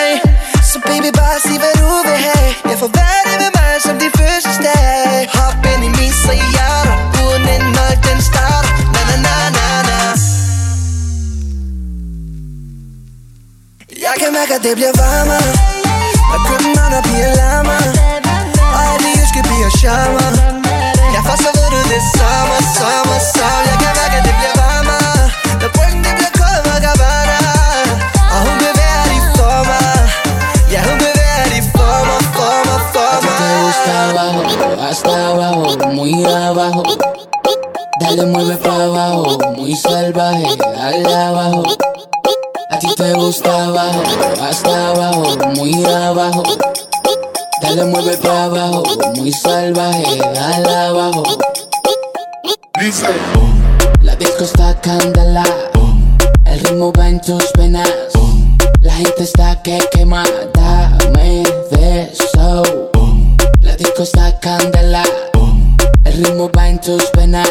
så 0.72 0.78
baby, 0.86 1.10
bare 1.20 1.38
sig 1.46 1.58
hvad 1.62 1.74
du 1.82 1.90
vil 2.08 2.18
have. 2.28 2.48
Jeg 2.70 2.78
får 2.82 2.90
være 2.98 3.20
det 3.28 3.36
med 3.42 3.50
mig 3.58 3.72
som 3.86 3.94
din 4.02 4.12
fødselsdag. 4.18 5.28
Hop 5.38 5.66
ind 5.72 5.82
i 5.88 5.90
min, 5.98 6.12
så 6.24 6.32
jeg 6.58 6.80
Uden 7.22 7.44
en 7.54 7.64
nøg 7.76 7.94
den 8.06 8.18
starter. 8.28 8.72
Na, 8.94 9.00
na, 9.10 9.16
na, 9.24 9.34
na, 9.56 9.68
na. 9.88 9.98
Jeg 14.06 14.14
kan 14.20 14.30
mærke, 14.38 14.52
at 14.58 14.62
det 14.66 14.74
bliver 14.78 14.94
varmere. 15.02 15.52
Når 16.30 16.40
København 16.48 16.92
og 16.98 17.02
bliver 17.08 17.30
larmer 17.40 17.80
Og 18.74 18.80
alle 18.90 19.00
de 19.04 19.10
jyske 19.18 19.40
bliver 19.48 19.70
charmer. 19.80 20.30
Ja, 21.14 21.20
for 21.28 21.36
så 21.44 21.50
ved 21.56 21.68
du 21.74 21.80
det 21.92 22.02
sommer, 22.16 22.60
sommer, 22.78 23.18
sommer. 23.34 23.62
Jeg 23.70 23.76
kan 23.82 23.92
mærke, 24.00 24.16
at 24.20 24.24
det 24.28 24.34
bliver 24.38 24.54
varmere. 24.62 25.22
Når 25.60 25.70
bryggen 25.76 26.00
det 26.06 26.12
bliver 26.18 26.32
kold, 26.40 26.60
hvor 26.66 26.78
Gusta 33.78 34.10
abajo, 34.10 34.42
hasta 34.82 35.28
abajo, 35.28 35.88
muy 35.92 36.24
abajo. 36.24 36.82
Dale 38.00 38.26
mueve 38.26 38.56
para 38.56 38.84
abajo, 38.84 39.38
muy 39.56 39.76
salvaje, 39.76 40.56
dale 40.58 41.14
abajo. 41.14 41.62
A 42.70 42.78
ti 42.80 42.88
te 42.96 43.12
gusta 43.12 43.66
abajo, 43.66 44.02
hasta 44.42 44.88
abajo, 44.88 45.36
muy 45.54 45.84
abajo. 45.84 46.42
Dale 47.62 47.84
mueve 47.84 48.16
para 48.16 48.44
abajo, 48.46 48.82
muy 49.14 49.32
salvaje, 49.32 50.18
dale 50.34 50.74
abajo. 50.74 51.22
La 54.02 54.16
disco 54.16 54.42
está 54.42 54.74
candela, 54.80 55.44
el 56.46 56.60
ritmo 56.60 56.92
va 56.98 57.08
en 57.10 57.20
tus 57.20 57.52
venas. 57.56 57.88
La 58.80 58.92
gente 58.92 59.22
está 59.22 59.62
que 59.62 59.78
quema, 59.92 60.24
dame 60.52 61.44
de 61.70 62.10
eso. 62.12 62.97
La 63.68 63.76
disco 63.76 64.02
está 64.02 64.40
candela, 64.40 65.02
el 66.04 66.24
ritmo 66.24 66.50
va 66.56 66.70
en 66.70 66.80
tus 66.80 67.12
venas. 67.12 67.46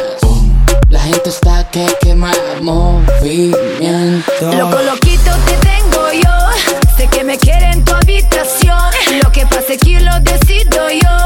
La 0.89 0.99
gente 0.99 1.29
está 1.29 1.69
que 1.69 1.85
quema, 2.01 2.31
movimiento. 2.59 4.51
Loco, 4.57 4.81
loquito 4.81 5.31
te 5.45 5.53
tengo 5.57 6.11
yo. 6.11 6.87
Sé 6.97 7.05
que 7.07 7.23
me 7.23 7.37
quiere 7.37 7.69
en 7.69 7.85
tu 7.85 7.93
habitación. 7.93 8.79
Lo 9.21 9.31
que 9.31 9.45
pasa 9.45 9.73
es 9.73 9.77
que 9.77 9.99
lo 9.99 10.19
decido 10.21 10.89
yo. 10.89 11.17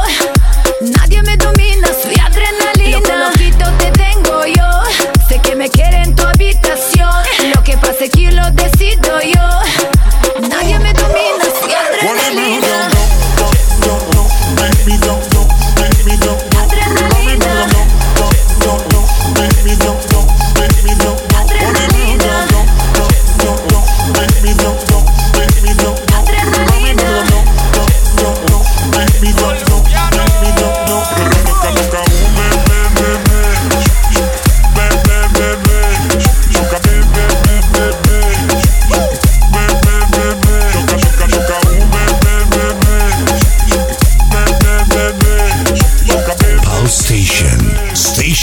Nadie 0.82 1.22
me 1.24 1.38
domina, 1.38 1.88
soy 2.04 2.20
adrenalina. 2.20 2.98
Loco, 2.98 3.14
loquito 3.30 3.72
te 3.78 3.92
tengo 3.92 4.46
yo. 4.46 4.70
Sé 5.30 5.40
que 5.40 5.56
me 5.56 5.70
quiere 5.70 6.04
en 6.04 6.14
tu 6.18 6.24
habitación. 6.24 7.16
Lo 7.56 7.64
que 7.64 7.78
pasa 7.78 8.04
es 8.04 8.10
que 8.10 8.30
lo 8.30 8.52
decido 8.52 9.22
yo. 9.22 9.62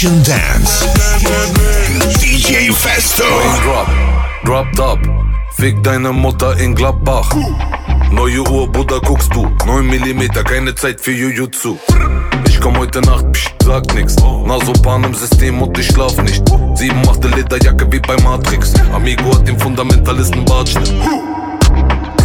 Station 0.09 0.22
Dance. 0.22 0.86
DJ 2.20 2.72
Festo. 2.72 3.24
Drop, 3.62 3.89
drop 4.43 4.72
top. 4.72 4.98
Fick 5.56 5.82
deine 5.82 6.12
Mutter 6.12 6.56
in 6.59 6.74
Gladbach. 6.74 7.28
Neue 8.10 8.40
Uhr, 8.48 8.72
Bruder, 8.72 9.01
guckst 9.01 9.35
du. 9.35 9.47
9 9.66 9.86
mm, 9.86 10.30
keine 10.44 10.74
Zeit 10.74 10.98
für 11.01 11.12
Jujutsu. 11.12 11.76
Ich 12.48 12.59
komm 12.59 12.78
heute 12.78 13.02
Nacht, 13.02 13.32
psch, 13.32 13.51
sag 13.62 13.94
nix. 13.94 14.16
Nasopan 14.47 15.05
im 15.05 15.14
System 15.14 15.60
und 15.60 15.78
ich 15.78 15.89
schlaf 15.89 16.16
nicht. 16.22 16.43
Sieben 16.74 17.02
machte 17.02 17.28
Lederjacke 17.28 17.93
wie 17.93 18.01
bei 18.01 18.16
Matrix. 18.22 18.72
Amigo 18.94 19.35
hat 19.35 19.47
den 19.47 19.59
Fundamentalisten 19.59 20.43
Bartschnitt. 20.47 20.90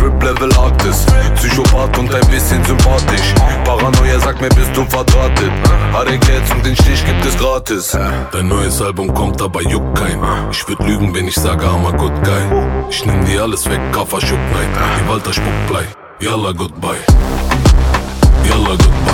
Drip 0.03 0.21
Level 0.21 0.51
Arktis, 0.57 1.05
Psychopath 1.35 1.97
und 1.97 2.13
ein 2.13 2.27
bisschen 2.27 2.61
sympathisch. 2.65 3.33
Paranoia 3.63 4.19
sagt 4.19 4.41
mir, 4.41 4.49
bist 4.49 4.75
du 4.75 4.83
verdrahtet. 4.83 5.49
Geld 6.27 6.43
und 6.53 6.65
den 6.65 6.75
Stich 6.75 7.05
gibt 7.05 7.25
es 7.25 7.37
gratis. 7.37 7.97
Dein 8.33 8.49
neues 8.49 8.81
Album 8.81 9.13
kommt, 9.13 9.41
aber 9.41 9.61
juckt 9.61 9.97
kein. 9.97 10.19
Ich 10.51 10.67
würd 10.67 10.79
lügen, 10.81 11.15
wenn 11.15 11.29
ich 11.29 11.35
sage, 11.35 11.65
I'm 11.65 11.87
a 11.87 11.91
good 11.91 12.11
guy. 12.21 12.41
Ich 12.89 13.05
nehm 13.05 13.23
dir 13.23 13.43
alles 13.43 13.69
weg, 13.69 13.79
Kaffer 13.93 14.19
Schuck. 14.19 14.39
Die 14.99 15.09
Walter 15.09 15.31
Spuckblei. 15.31 15.85
Yalla 16.19 16.51
goodbye. 16.51 16.99
Yalla 18.49 18.71
goodbye. 18.71 19.12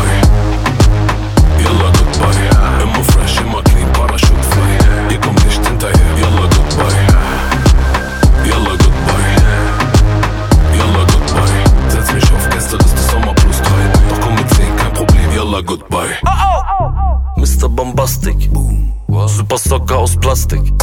Bombastik. 17.68 18.50
Super 19.28 19.58
Socker 19.58 19.96
aus 19.96 20.16
Plastik. 20.16 20.74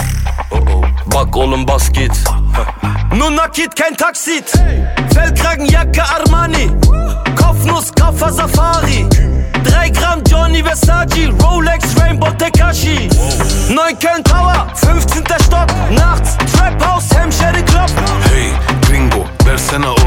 Back 1.07 1.37
oğlum 1.37 1.69
bas 1.69 1.93
git. 1.93 2.25
Nur 3.17 3.31
nakit 3.37 3.75
kein 3.75 3.95
Taxit. 3.95 4.53
Fellkragenjacke 5.15 6.03
Armani. 6.03 6.71
Kopfnuss, 7.37 7.91
Kaffer 7.91 8.31
Safari. 8.31 9.07
3 9.65 9.93
Gramm 10.01 10.23
Johnny 10.31 10.65
Versace. 10.65 11.29
Rolex 11.43 11.97
Rainbow 12.01 12.39
Tekashi. 12.39 13.09
9 13.77 13.99
Köln 14.01 14.23
Tower, 14.23 14.67
15. 14.75 15.39
Stock. 15.45 15.71
Nachts 15.91 16.37
Trap 16.53 16.83
House, 16.83 17.19
Hemşeri 17.19 17.65
Club. 17.67 17.91
Hey 18.31 18.51
Gringo, 18.89 19.25
versene 19.47 19.89
Ot. 19.89 20.01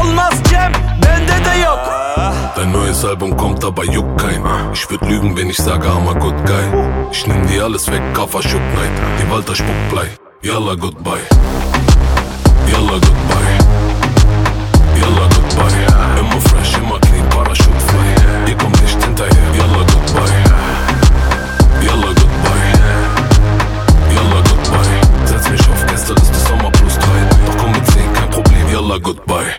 Olmaz 0.00 0.34
Cem, 0.50 0.72
bende 1.02 1.44
de 1.44 1.58
yok. 1.58 2.09
Dein 2.60 2.72
neues 2.72 3.02
Album 3.06 3.34
kommt, 3.38 3.64
aber 3.64 3.86
juckt 3.86 4.20
keinen. 4.20 4.44
Ich 4.74 4.90
würd 4.90 5.00
lügen, 5.08 5.34
wenn 5.34 5.48
ich 5.48 5.56
sage, 5.56 5.88
I'm 5.88 6.06
a 6.10 6.12
good 6.12 6.36
guy. 6.44 6.62
Ich 7.10 7.26
nehm 7.26 7.46
dir 7.46 7.64
alles 7.64 7.90
weg, 7.90 8.02
Kaffer 8.12 8.42
Schuck 8.42 8.60
Night. 8.76 8.92
Die 9.18 9.30
Walter 9.30 9.54
Spuckblei. 9.54 10.08
Yalla 10.42 10.74
goodbye. 10.74 11.24
Yalla 12.70 12.98
goodbye. 13.00 13.56
Yalla 15.00 15.26
goodbye. 15.34 16.20
Immer 16.20 16.40
fresh, 16.50 16.76
immer 16.76 17.00
clean, 17.00 17.26
Parachute 17.30 17.80
frei. 17.88 18.50
Ihr 18.50 18.56
kommt 18.58 18.78
nicht 18.82 19.02
hinterher. 19.04 19.54
Yalla 19.56 19.82
goodbye. 19.92 20.36
Yalla 21.80 22.08
goodbye. 22.08 22.72
Yalla 24.14 24.40
goodbye. 24.50 25.00
Setz 25.24 25.48
mich 25.48 25.60
auf 25.60 25.86
Gästeliste 25.86 26.38
Sommer 26.46 26.70
plus 26.72 26.98
drei. 26.98 27.46
Doch 27.46 27.56
komm 27.56 27.72
mit 27.72 27.86
10, 27.86 28.12
kein 28.12 28.28
Problem. 28.28 28.68
Yalla 28.70 28.98
goodbye. 28.98 29.49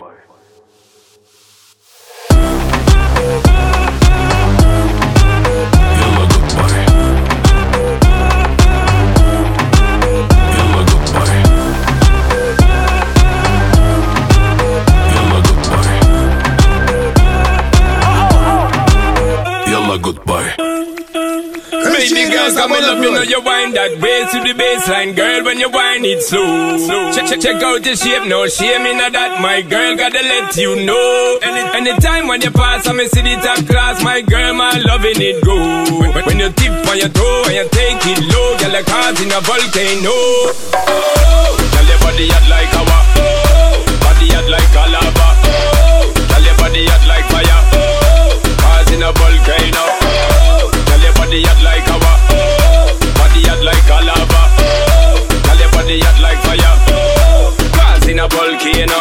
On 23.22 23.30
you 23.30 23.40
wind 23.40 23.70
that 23.78 23.94
way 24.02 24.26
to 24.34 24.38
the 24.42 24.50
baseline, 24.50 25.14
girl. 25.14 25.46
When 25.46 25.58
you 25.62 25.70
wind 25.70 26.02
it 26.02 26.22
slow, 26.26 26.74
Check, 27.14 27.30
check, 27.30 27.38
check 27.38 27.62
out 27.62 27.86
your 27.86 27.94
shape, 27.94 28.26
no 28.26 28.50
shame 28.50 28.82
in 28.82 28.98
that, 28.98 29.38
my 29.38 29.62
girl. 29.62 29.94
Gotta 29.94 30.22
let 30.26 30.50
you 30.58 30.74
know. 30.82 31.38
Any, 31.38 31.62
anytime 31.86 32.26
when 32.26 32.42
you 32.42 32.50
pass, 32.50 32.88
I 32.88 32.92
me 32.92 33.06
see 33.06 33.22
the 33.22 33.38
top 33.38 33.62
class, 33.70 34.02
my 34.02 34.22
girl, 34.26 34.54
my 34.54 34.74
loving 34.82 35.22
it 35.22 35.38
go. 35.46 35.54
When, 36.02 36.24
when 36.26 36.38
you 36.42 36.50
tip 36.50 36.74
on 36.90 36.98
your 36.98 37.14
toe 37.14 37.46
and 37.46 37.62
you 37.62 37.66
take 37.70 38.02
it 38.10 38.18
low, 38.26 38.58
girl, 38.58 38.74
like 38.74 38.90
cars 38.90 39.14
in 39.22 39.30
a 39.30 39.38
volcano. 39.38 40.10
Oh, 40.82 41.54
girl, 41.54 41.86
your 41.86 41.98
body 42.02 42.26
hot 42.26 42.46
like 42.50 42.74
lava. 42.74 42.98
Oh, 43.22 43.86
body 44.02 44.34
hot 44.34 44.50
like 44.50 44.74
a 44.74 44.84
lava. 44.90 45.28
Oh, 45.46 46.10
girl, 46.10 46.42
your 46.42 46.56
body 46.58 46.90
hot 46.90 47.04
like 47.06 47.26
fire. 47.30 47.62
Oh, 47.70 48.34
cars 48.58 48.90
in 48.90 49.02
a 49.06 49.14
volcano. 49.14 49.84
Oh, 50.10 50.74
girl, 50.74 51.02
your 51.06 51.14
body 51.14 51.46
like 51.62 51.91
like 53.62 53.88
a 53.88 53.98
lava. 54.04 54.42
Oh, 54.58 55.54
your 55.58 55.70
body 55.72 56.00
hot 56.02 56.18
like 56.20 56.40
fire. 56.42 56.74
Cars 57.72 58.06
in 58.08 58.18
a 58.18 58.26
volcano. 58.28 58.98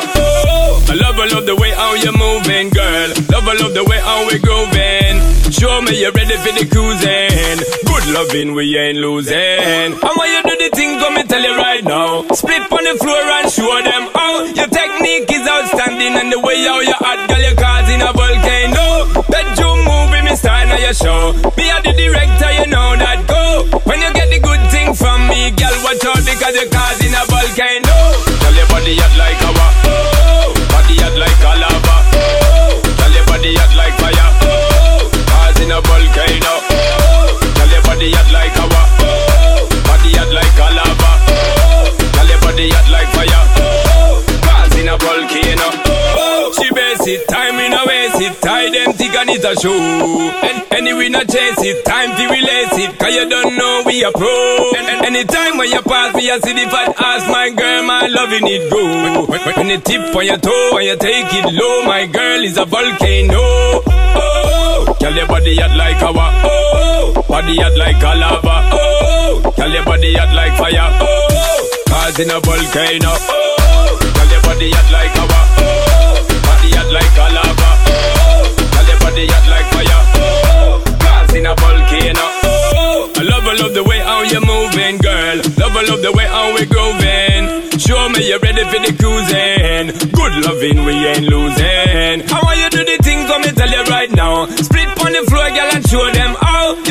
I 0.92 0.94
love, 0.94 1.18
I 1.18 1.26
love 1.34 1.46
the 1.46 1.56
way 1.56 1.72
how 1.72 1.94
you're 1.96 2.16
moving, 2.16 2.70
girl. 2.70 3.10
Love, 3.32 3.48
I 3.48 3.54
love 3.58 3.74
the 3.74 3.84
way 3.86 4.00
how 4.00 4.28
we 4.28 4.38
grooving. 4.40 5.18
Show 5.52 5.82
me 5.82 6.02
you're 6.02 6.12
ready 6.12 6.36
for 6.38 6.52
the 6.52 6.66
cruising. 6.68 7.60
Good 7.88 8.06
loving, 8.12 8.54
we 8.54 8.78
ain't 8.78 8.98
losing. 8.98 9.38
And 9.38 9.94
when 9.96 10.28
you 10.30 10.42
do 10.44 10.56
the 10.58 10.70
thing, 10.76 11.00
come 11.00 11.16
me 11.16 11.24
tell 11.24 11.42
you 11.42 11.56
right 11.56 11.84
now. 11.84 12.28
Split 12.34 12.68
on 12.72 12.84
the 12.84 12.96
floor 13.00 13.24
and 13.40 13.48
show 13.52 13.72
them 13.82 14.10
how 14.14 14.44
your 14.46 14.68
technique 14.68 15.32
is 15.32 15.48
outstanding. 15.48 16.14
And 16.20 16.32
the 16.32 16.40
way 16.40 16.60
how 16.68 16.80
you 16.82 16.94
hot, 16.98 17.30
girl, 17.30 17.40
you're 17.40 17.56
causing 17.56 18.02
a 18.04 18.12
volcano. 18.12 19.08
Bedroom 19.32 19.80
movie, 19.88 20.01
style 20.42 20.68
now 20.68 20.78
your 20.82 20.94
show. 20.94 21.34
Me 21.58 21.70
are 21.70 21.82
the 21.86 21.94
director, 21.94 22.52
you 22.58 22.66
know 22.74 22.98
that 22.98 23.22
go. 23.30 23.70
When 23.86 24.02
you 24.02 24.10
get 24.18 24.34
the 24.34 24.42
good 24.42 24.64
thing 24.74 24.98
from 24.98 25.30
me, 25.30 25.54
girl, 25.54 25.76
watch 25.86 26.02
out 26.02 26.18
because 26.26 26.54
you're 26.58 26.72
causing 26.74 27.14
a 27.14 27.22
volcano. 27.30 27.98
Girl, 28.42 28.56
your 28.58 28.68
body 28.74 28.98
hot 28.98 29.14
like 29.22 29.38
lava. 29.46 29.68
Oh, 29.86 30.50
body 30.74 30.98
hot 30.98 31.16
like 31.22 31.44
a 31.46 31.52
lava. 31.62 31.96
Oh, 32.18 32.82
girl, 32.82 33.14
your 33.14 33.26
body 33.30 33.54
hot 33.54 33.74
like 33.78 33.96
fire. 34.02 34.32
Oh, 34.50 35.06
causing 35.30 35.70
a 35.70 35.80
volcano. 35.86 36.31
Oh, 47.02 47.08
it, 47.10 47.28
time 47.28 47.58
in 47.58 47.74
a 47.74 47.82
waste 47.90 48.22
it, 48.22 48.36
tie 48.46 48.70
them 48.70 48.94
thick 48.94 49.10
and 49.18 49.30
it 49.34 49.42
a 49.42 49.58
show. 49.58 49.74
And 49.74 50.62
anyway, 50.70 51.10
not 51.10 51.26
chase 51.26 51.58
it, 51.58 51.82
time 51.84 52.14
to 52.14 52.24
release 52.30 52.78
it, 52.78 52.94
cause 53.00 53.10
you 53.10 53.26
don't 53.26 53.58
know 53.58 53.82
we 53.90 54.04
a 54.06 54.12
pro. 54.12 54.30
And, 54.78 54.86
and 54.86 55.06
anytime 55.10 55.58
when 55.58 55.70
you 55.74 55.82
pass 55.82 56.14
me, 56.14 56.30
I 56.30 56.38
see 56.38 56.54
the 56.54 56.70
fat 56.70 56.94
ass, 57.02 57.26
my 57.26 57.50
girl, 57.50 57.82
my 57.90 58.06
loving 58.06 58.46
it 58.46 58.70
go. 58.70 59.26
When, 59.26 59.42
when, 59.42 59.56
when 59.58 59.68
you 59.74 59.80
tip 59.82 60.14
on 60.14 60.26
your 60.26 60.38
toe 60.38 60.78
and 60.78 60.86
you 60.86 60.98
take 61.02 61.34
it 61.42 61.50
low, 61.50 61.90
my 61.90 62.06
girl 62.06 62.44
is 62.46 62.58
a 62.62 62.66
volcano. 62.70 63.82
Oh, 64.22 64.96
girl, 65.02 65.16
your 65.18 65.26
body 65.26 65.58
hot 65.58 65.74
like 65.74 66.02
lava. 66.06 66.30
Oh, 66.46 67.26
body 67.28 67.58
hot 67.58 67.74
like 67.82 67.98
a 67.98 68.14
lava. 68.14 68.56
Oh, 68.78 69.54
girl, 69.58 69.74
your 69.74 69.86
body 69.86 70.14
hot 70.14 70.36
like 70.38 70.54
fire. 70.54 70.86
Oh, 71.02 71.82
causing 71.90 72.30
a 72.30 72.38
volcano. 72.38 73.10
Oh, 73.10 73.98
girl, 73.98 74.30
your 74.30 74.42
body 74.46 74.70
hot 74.70 74.92
like 74.94 75.16
lava. 75.18 75.21
Like 76.92 77.16
a 77.16 77.28
lava. 77.32 77.70
Oh, 77.88 78.52
girl, 78.52 78.88
your 78.88 79.00
body 79.00 79.26
hot 79.32 79.48
like 79.48 79.68
fire. 79.72 80.04
Oh, 80.20 80.84
causing 81.00 81.46
a 81.48 81.56
volcano. 81.56 82.26
Oh, 82.44 83.08
I 83.16 83.24
love, 83.24 83.48
I 83.48 83.54
love 83.56 83.74
the 83.74 83.84
way 83.84 84.00
how 84.00 84.22
you're 84.24 84.44
moving, 84.44 84.98
girl. 85.00 85.38
Love, 85.56 85.72
I 85.72 85.84
love 85.88 86.02
the 86.02 86.12
way 86.12 86.28
how 86.28 86.52
we 86.52 86.66
grooving. 86.68 87.80
Show 87.80 88.10
me 88.10 88.28
you're 88.28 88.44
ready 88.44 88.68
for 88.68 88.84
the 88.84 88.92
cruising. 89.00 89.96
Good 90.12 90.34
loving, 90.44 90.84
we 90.84 90.92
ain't 91.08 91.32
losing. 91.32 92.28
How 92.28 92.44
want 92.44 92.60
you 92.60 92.70
do 92.70 92.84
the 92.84 92.98
thing, 93.00 93.26
come 93.26 93.42
me 93.42 93.52
tell 93.56 93.72
you 93.72 93.84
right 93.88 94.12
now. 94.12 94.48
Split 94.52 94.92
on 95.00 95.16
the 95.16 95.24
floor, 95.32 95.48
girl, 95.48 95.72
and 95.72 95.88
show 95.88 96.12
them. 96.12 96.36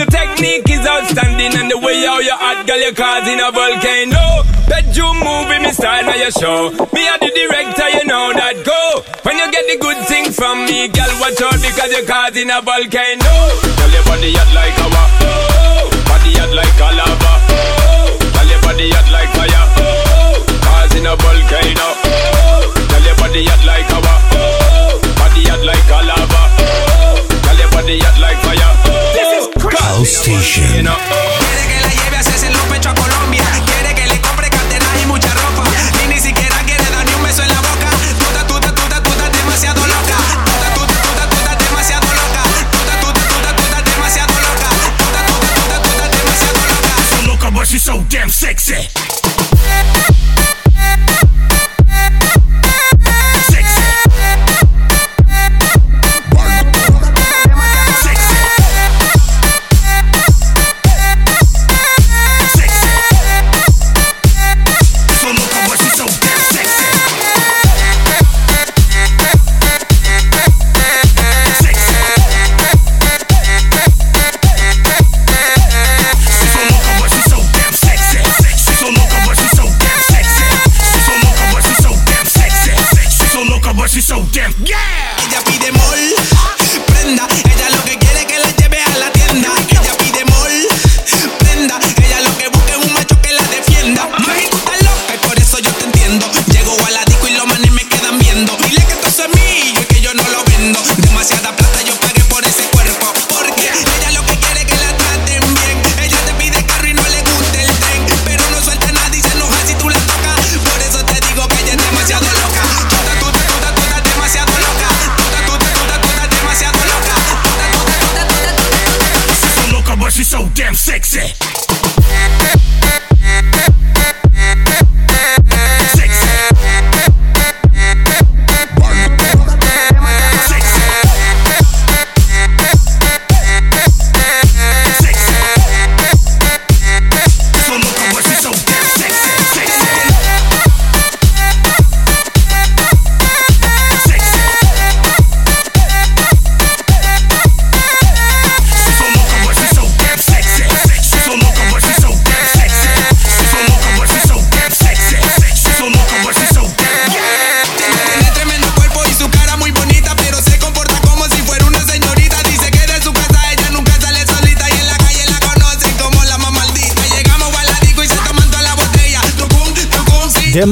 Your 0.01 0.09
technique 0.09 0.64
is 0.70 0.81
outstanding, 0.89 1.52
and 1.60 1.70
the 1.70 1.77
way 1.77 2.01
how 2.09 2.24
you 2.24 2.32
hot, 2.32 2.64
girl, 2.64 2.81
you're 2.81 2.97
causing 2.97 3.36
a 3.36 3.52
volcano. 3.52 4.48
Bedroom 4.64 5.20
movie, 5.20 5.60
me 5.60 5.77
style 5.77 6.09
now 6.09 6.16
your 6.16 6.32
show. 6.32 6.72
Me 6.97 7.05
are 7.05 7.20
the 7.20 7.28
director, 7.28 7.85
you 8.01 8.09
know 8.09 8.32
that 8.32 8.64
go. 8.64 9.05
When 9.28 9.36
you 9.36 9.44
get 9.52 9.68
the 9.68 9.77
good 9.77 10.01
thing 10.09 10.32
from 10.32 10.64
me, 10.64 10.89
girl, 10.89 11.12
watch 11.20 11.36
out 11.44 11.60
because 11.60 11.93
you're 11.93 12.09
causing 12.09 12.48
a 12.48 12.64
volcano. 12.64 13.28
Girl, 13.77 13.93
your 13.93 14.05
body 14.09 14.32
hot 14.40 14.48
like 14.56 14.81
a 14.81 14.89
Oh, 14.89 15.93
body 16.09 16.32
hot 16.32 16.48
like 16.48 16.81
a 16.81 16.89
lava. 16.97 17.80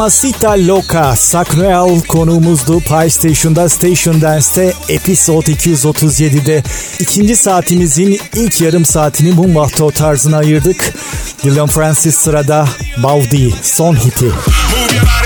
Mamacita 0.08 0.66
Loca 0.66 1.16
Sacreel 1.16 2.00
konuğumuzdu. 2.00 2.80
Pie 2.80 3.10
Station'da 3.10 3.68
Station 3.68 4.20
Dance'te 4.20 4.72
Episode 4.88 5.52
237'de 5.52 6.62
ikinci 7.00 7.36
saatimizin 7.36 8.20
ilk 8.34 8.60
yarım 8.60 8.84
saatini 8.84 9.36
bu 9.36 9.48
mahto 9.48 9.90
tarzına 9.90 10.36
ayırdık. 10.36 10.94
Dylan 11.44 11.68
Francis 11.68 12.14
sırada 12.14 12.68
Baudi 13.02 13.54
son 13.62 13.94
hiti. 13.94 14.24
Move 14.24 15.17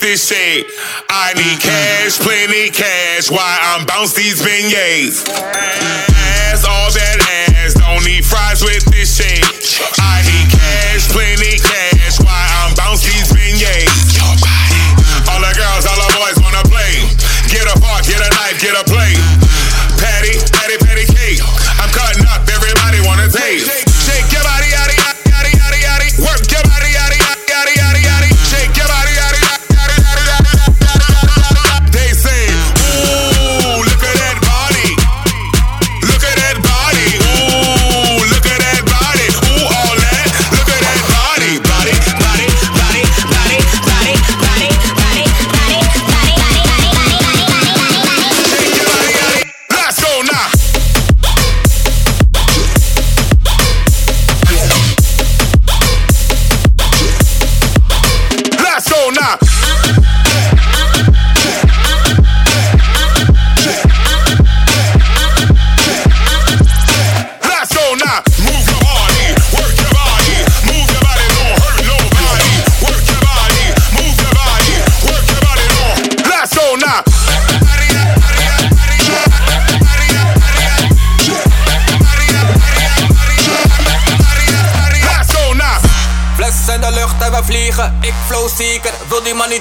this 0.00 0.28
shit. 0.28 0.66
I 1.08 1.32
need 1.36 1.60
mm-hmm. 1.60 1.68
cash, 1.68 2.18
plenty 2.18 2.70
cash, 2.72 3.30
why 3.30 3.58
I'm 3.76 3.86
bounce 3.86 4.14
these 4.14 4.40
beignets. 4.42 5.28
Ass, 5.28 6.64
all 6.64 6.90
that 6.92 7.18
ass, 7.60 7.74
don't 7.74 8.04
need 8.04 8.24
fries 8.24 8.64
with 8.64 8.79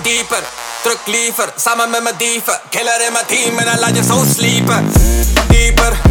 Deeper, 0.04 0.44
truck 0.82 0.98
Druk 1.06 1.16
liever, 1.16 1.54
samen 1.56 1.90
met 1.90 2.04
mijn 2.04 2.16
dieven. 2.18 2.60
Killer 2.70 3.06
in 3.06 3.14
mijn 3.14 3.26
team 3.26 3.58
en 3.58 3.68
een 3.68 3.80
laat 3.80 3.96
je 3.96 4.04
zo 4.04 4.24
sliepen. 4.36 4.92
Deeper. 5.48 6.09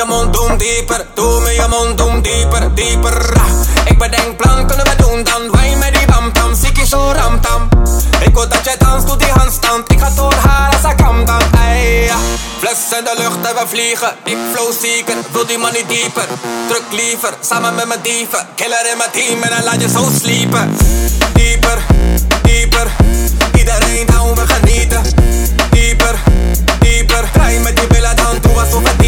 je 0.00 0.06
mond 0.06 0.58
dieper, 0.58 1.06
doe 1.14 1.40
me 1.40 1.50
je 1.50 1.66
mond 1.68 2.00
om 2.00 2.22
dieper, 2.22 2.74
dieper. 2.74 3.32
Ik 3.84 3.98
bedenk 3.98 4.36
plan, 4.36 4.66
kunnen 4.66 4.84
we 4.84 4.96
doen 4.96 5.22
dan? 5.22 5.50
Wij 5.50 5.76
met 5.76 5.94
die 5.94 6.06
bam 6.06 6.32
tam, 6.32 6.54
ziekie 6.54 6.86
zo 6.86 7.12
ram 7.12 7.40
tam. 7.40 7.68
Ik 8.20 8.34
wil 8.34 8.48
dat 8.48 8.64
jij 8.64 8.76
danst, 8.78 9.06
doe 9.06 9.16
die 9.16 9.30
handstand. 9.30 9.92
Ik 9.92 10.00
ga 10.00 10.10
door 10.10 10.34
haar 10.34 10.72
als 10.72 10.92
ik 10.92 10.98
dan. 11.26 11.42
Ey, 11.58 12.04
ja. 12.04 12.16
Fles 12.58 12.98
in 12.98 13.04
de 13.04 13.14
lucht 13.18 13.46
en 13.48 13.54
we 13.54 13.64
vliegen. 13.66 14.12
Ik 14.24 14.36
flow 14.52 14.72
zieken, 14.80 15.16
wil 15.32 15.46
die 15.46 15.58
man 15.58 15.72
niet 15.72 15.88
dieper. 15.88 16.28
Druk 16.68 16.86
liever, 16.90 17.32
samen 17.40 17.74
met 17.74 17.86
mijn 17.86 18.00
dieven. 18.02 18.46
Killer 18.54 18.90
in 18.92 18.96
mijn 18.96 19.10
team 19.10 19.42
en 19.42 19.50
dan 19.50 19.64
laat 19.64 19.80
je 19.80 19.88
zo 19.88 20.08
sliepen. 20.20 20.76
Dieper, 21.32 21.78
dieper. 22.42 22.86
Iedereen 23.54 24.06
down, 24.06 24.34
we 24.34 24.44
genieten. 24.54 25.02
Dieper, 25.70 26.14
dieper. 26.80 27.24
Draai 27.32 27.58
met 27.58 27.76
die 27.76 27.86
billen 27.86 28.16
dan, 28.16 28.38
doe 28.40 28.60
alsof 28.60 28.82
het 28.82 28.98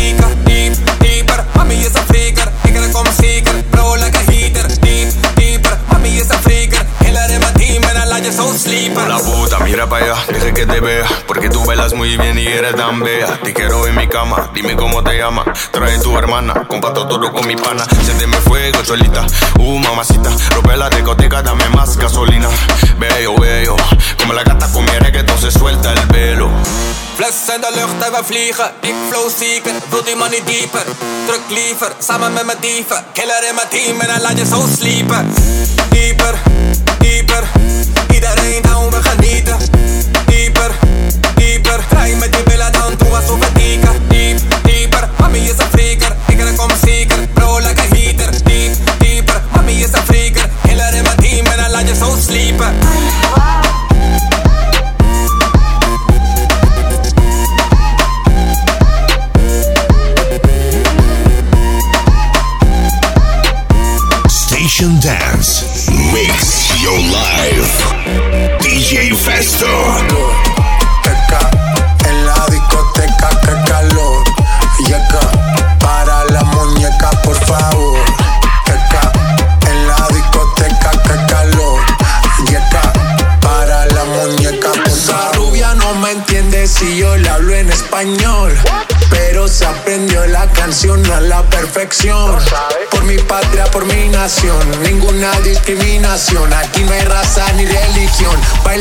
Mira 9.65 9.89
para 9.89 10.05
allá, 10.05 10.25
deje 10.29 10.53
que 10.53 10.67
te 10.67 10.81
vea. 10.81 11.07
Porque 11.27 11.49
tú 11.49 11.65
bailas 11.65 11.95
muy 11.95 12.17
bien 12.19 12.39
y 12.39 12.47
eres 12.47 12.75
tan 12.77 13.01
bella. 13.01 13.39
Te 13.43 13.55
quiero 13.55 13.87
en 13.87 13.97
mi 13.97 14.07
cama, 14.07 14.51
dime 14.53 14.77
cómo 14.77 15.03
te 15.03 15.17
llamas. 15.17 15.47
Trae 15.71 15.99
tu 15.99 16.17
hermana, 16.19 16.67
comparto 16.69 17.07
todo 17.07 17.33
con 17.33 17.47
mi 17.47 17.57
pana. 17.57 17.87
Siénteme 18.05 18.37
fuego, 18.39 18.83
cholita. 18.83 19.25
Uh, 19.59 19.79
mamacita. 19.79 20.31
Rompe 20.51 20.77
la 20.77 20.91
discoteca, 20.91 21.43
dame 21.43 21.67
más 21.71 21.97
gasolina. 21.97 22.49
Bello, 22.99 23.35
bello. 23.37 23.77
Como 24.19 24.35
la 24.35 24.43
gata 24.43 24.71
con 24.73 24.85
mi 24.85 24.91
reggaeton 24.91 25.39
se 25.39 25.51
suelta 25.51 25.93
el 25.93 26.07
velo. 26.09 26.51
Fles 27.17 27.55
in 27.55 27.61
de 27.61 27.71
lucht 27.75 28.05
en 28.07 28.13
we 28.13 28.25
vliegen. 28.25 28.71
Ik 28.81 28.95
flow 29.09 29.31
zeker, 29.39 29.73
wil 29.91 30.17
money 30.17 30.43
dieper. 30.45 30.85
Druk 31.27 31.49
liever, 31.49 31.93
samen 31.99 32.33
met 32.33 32.45
mijn 32.45 32.59
dieven. 32.61 33.05
Killer 33.13 33.49
in 33.49 33.55
mijn 33.55 33.69
team 33.69 34.01
en 34.01 34.07
dan 34.07 34.21
laat 34.21 34.39
je 34.39 34.47
zo 34.47 34.67
sliepen. 34.79 35.33
Dieper, 35.91 36.35
dieper. 36.99 37.62
Iedereen 38.43 38.63
down, 38.63 38.91
we 38.91 39.03
genieten. 39.03 39.57
Dieper, 40.27 40.71
dieper. 41.35 41.85
Draai 41.89 42.17
met 42.17 42.33
die 42.33 42.43
billen 42.43 42.73
dan 42.73 42.97
toe 42.97 43.09
alsof 43.09 43.51
dieken. 43.55 44.09
Diep, 44.09 44.39
dieper. 44.63 45.09
Mami 45.19 45.39
is 45.39 45.51
een 45.51 45.67
freaker, 45.71 45.92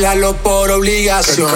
Bailalo 0.01 0.33
por 0.37 0.71
obligación. 0.71 1.47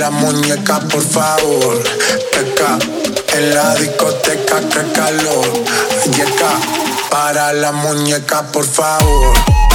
La 0.00 0.10
muñeca, 0.10 0.80
por 0.80 1.02
favor. 1.02 1.82
Qué 2.32 2.54
ca. 2.54 2.78
En 3.36 3.54
la 3.54 3.74
discoteca, 3.74 4.60
qué 4.60 4.92
calor. 4.92 5.52
Yeca, 6.16 6.52
para 7.10 7.52
la 7.52 7.70
muñeca, 7.72 8.42
por 8.50 8.64
favor. 8.64 9.69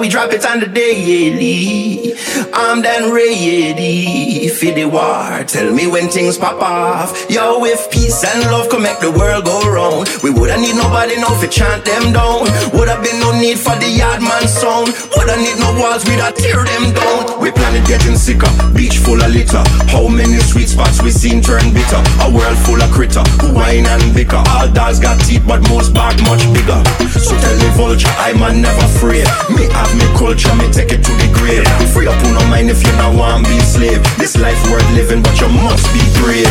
We 0.00 0.08
drop 0.08 0.32
it 0.32 0.44
on 0.46 0.60
the 0.60 0.66
daily. 0.66 2.14
I'm 2.52 2.82
done 2.82 3.12
ready 3.12 4.17
for 4.58 4.74
the 4.74 4.84
war. 4.84 5.44
Tell 5.46 5.70
me 5.72 5.86
when 5.86 6.08
things 6.08 6.36
pop 6.36 6.60
off. 6.60 7.14
Yo, 7.30 7.62
if 7.62 7.90
peace 7.92 8.24
and 8.26 8.42
love 8.50 8.68
can 8.68 8.82
make 8.82 8.98
the 8.98 9.10
world 9.10 9.44
go 9.44 9.62
round, 9.70 10.10
we 10.22 10.34
woulda 10.34 10.58
need 10.58 10.74
nobody 10.74 11.14
now 11.14 11.30
to 11.38 11.46
chant 11.46 11.84
them 11.86 12.10
down. 12.10 12.42
Woulda 12.74 12.98
been 12.98 13.22
no 13.22 13.30
need 13.38 13.54
for 13.54 13.78
the 13.78 13.86
yard 13.86 14.18
man 14.18 14.50
sound. 14.50 14.90
Woulda 15.14 15.38
need 15.38 15.62
no 15.62 15.70
walls, 15.78 16.02
we'd 16.10 16.18
tear 16.34 16.66
them 16.66 16.90
down. 16.90 17.38
We 17.38 17.54
planet 17.54 17.86
getting 17.86 18.18
sicker, 18.18 18.50
beach 18.74 18.98
full 18.98 19.22
of 19.22 19.30
litter. 19.30 19.62
How 19.94 20.10
many 20.10 20.42
sweet 20.42 20.66
spots 20.66 20.98
we 21.06 21.14
seen 21.14 21.38
turn 21.38 21.70
bitter? 21.70 22.02
A 22.24 22.28
world 22.32 22.58
full 22.66 22.82
of 22.82 22.90
critter, 22.90 23.22
who 23.38 23.54
whine 23.54 23.86
and 23.86 24.10
bicker. 24.10 24.42
All 24.58 24.66
dogs 24.66 24.98
got 24.98 25.22
teeth, 25.22 25.46
but 25.46 25.62
most 25.70 25.94
bark 25.94 26.18
much 26.26 26.42
bigger. 26.50 26.82
So 27.14 27.38
tell 27.38 27.56
the 27.62 27.70
vulture, 27.78 28.10
I'm 28.18 28.42
a 28.42 28.50
never 28.50 28.86
afraid. 28.90 29.28
Me 29.54 29.70
have 29.70 29.92
me 29.94 30.06
culture, 30.18 30.50
me 30.58 30.66
take 30.74 30.90
it 30.90 31.06
to 31.06 31.12
the 31.14 31.28
grave. 31.38 31.62
Free 31.94 32.10
up 32.10 32.18
on 32.26 32.34
no 32.34 32.42
mind 32.50 32.70
if 32.70 32.82
you 32.82 32.92
not 32.98 33.14
want 33.14 33.46
be 33.46 33.54
slave. 33.62 34.02
This 34.18 34.34
life 34.36 34.47
life 34.48 34.70
worth 34.70 34.90
living, 34.92 35.22
but 35.22 35.38
you 35.40 35.48
must 35.48 35.86
be 35.92 36.00
brave. 36.20 36.48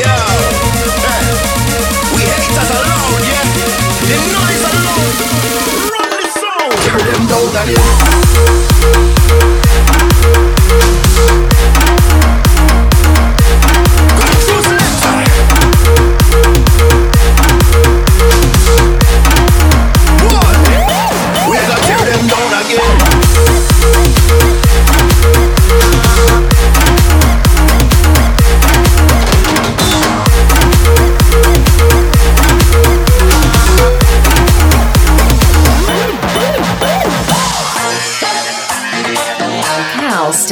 Yo, 0.00 0.14
we 2.14 2.22
haters 2.30 2.70
alone, 2.78 3.24
yeah. 3.30 3.46
The 4.08 4.16
noise 4.34 4.64
alone. 4.70 5.14
Run 6.90 7.04
them 7.06 7.22
down, 7.28 8.23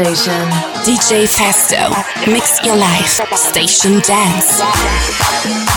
station. 0.04 0.48
DJ 0.84 1.26
Festo, 1.26 1.90
mix 2.26 2.64
your 2.64 2.76
life. 2.76 3.20
Station 3.36 4.00
dance. 4.00 5.71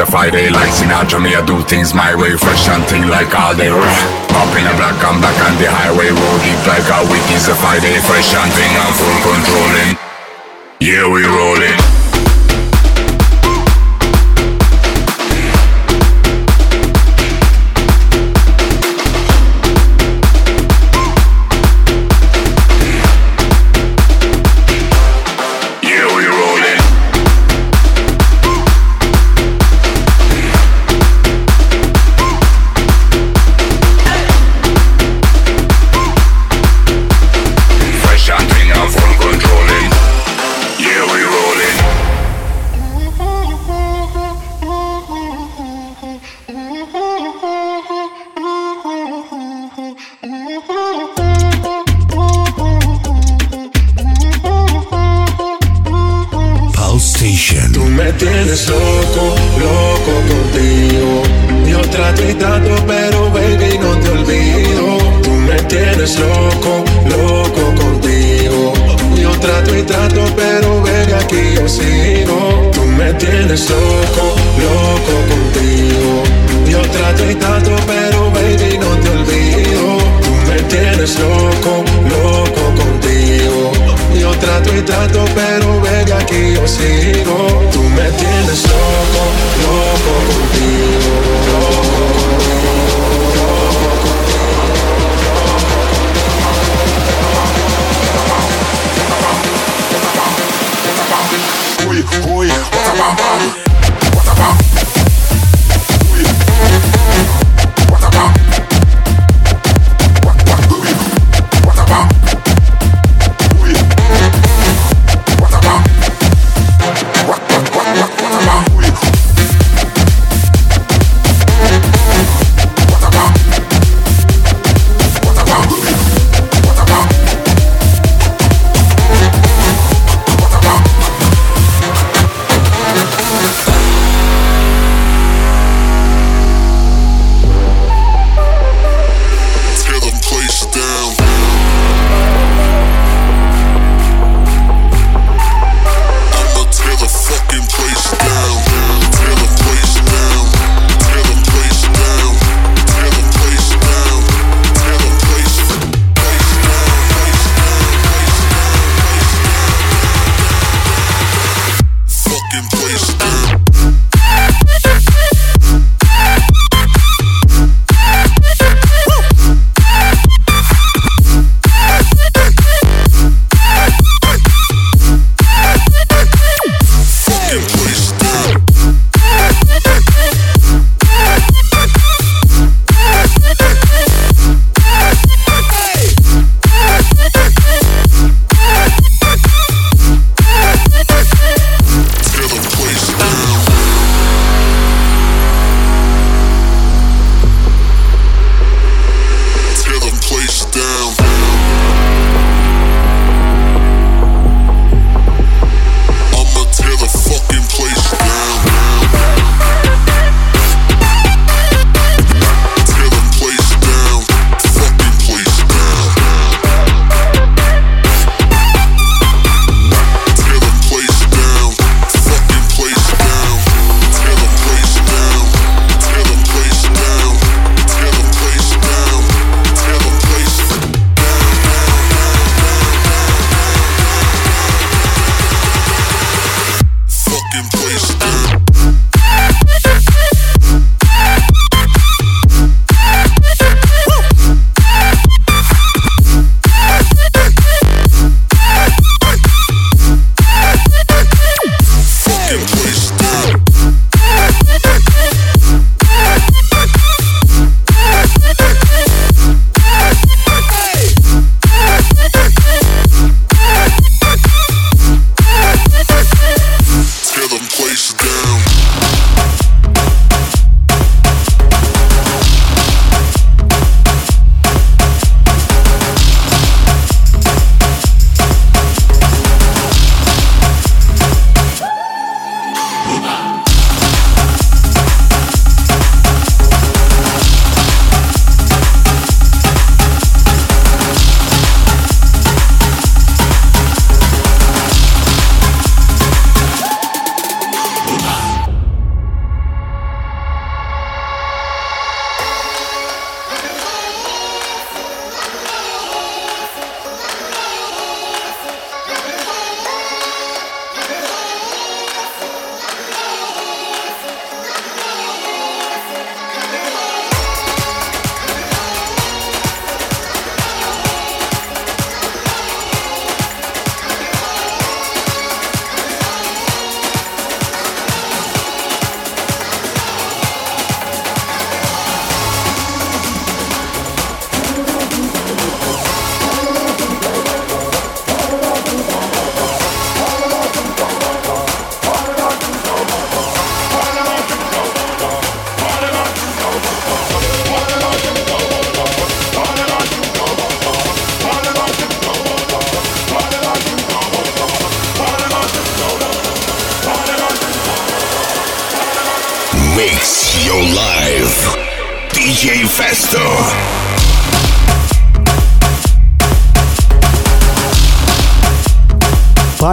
a 0.00 0.06
Friday 0.06 0.48
like 0.48 0.72
Sinatra 0.72 1.20
Me 1.20 1.34
I 1.36 1.44
do 1.44 1.60
things 1.62 1.92
my 1.92 2.14
way 2.14 2.36
Fresh 2.36 2.66
hunting 2.66 3.08
like 3.08 3.32
all 3.36 3.54
day. 3.54 3.68
Up 3.68 4.52
in 4.56 4.64
a 4.64 4.74
black, 4.80 4.96
come 5.00 5.20
back 5.20 5.36
on 5.44 5.54
the 5.60 5.68
highway 5.68 6.08
Road 6.08 6.40
deep 6.40 6.60
like 6.64 6.88
a 6.88 7.04
week 7.12 7.28
is 7.36 7.48
a 7.48 7.54
Friday 7.54 8.00
Fresh 8.08 8.32
and 8.32 8.48
hunting, 8.48 8.72
I'm 8.80 8.92
full 8.96 9.18
controlling. 9.20 9.92
Yeah, 10.80 11.04
we 11.12 11.24
rolling. 11.28 11.99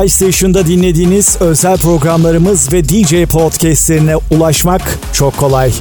Pie 0.08 0.14
Station'da 0.14 0.68
dinlediğiniz 0.68 1.38
özel 1.40 1.78
programlarımız 1.78 2.74
ve 2.74 2.90
DJ 2.90 3.26
podcastlerine 3.26 4.16
ulaşmak 4.32 4.82
çok 5.14 5.38
kolay. 5.38 5.72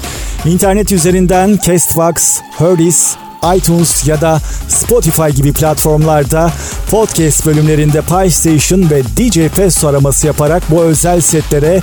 İnternet 0.44 0.92
üzerinden 0.92 1.58
Castbox, 1.66 2.40
Herdis, 2.58 3.16
iTunes 3.56 4.08
ya 4.08 4.20
da 4.20 4.40
Spotify 4.68 5.28
gibi 5.28 5.52
platformlarda 5.52 6.52
podcast 6.90 7.46
bölümlerinde 7.46 8.02
Pie 8.02 8.30
Station 8.30 8.90
ve 8.90 9.02
DJ 9.04 9.54
Festo 9.54 9.88
araması 9.88 10.26
yaparak 10.26 10.62
bu 10.70 10.82
özel 10.82 11.20
setlere 11.20 11.82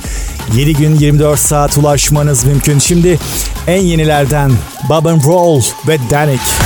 7 0.55 0.73
gün 0.73 0.95
24 0.95 1.39
saat 1.39 1.77
ulaşmanız 1.77 2.45
mümkün. 2.45 2.79
Şimdi 2.79 3.19
en 3.67 3.81
yenilerden 3.81 4.51
Bob 4.89 5.05
and 5.05 5.23
Roll 5.23 5.61
ve 5.87 5.97
Danik. 6.09 6.62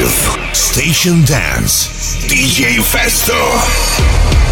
Life. 0.00 0.54
Station 0.54 1.24
Dance. 1.24 1.88
DJ 2.28 2.80
Festo. 2.80 4.51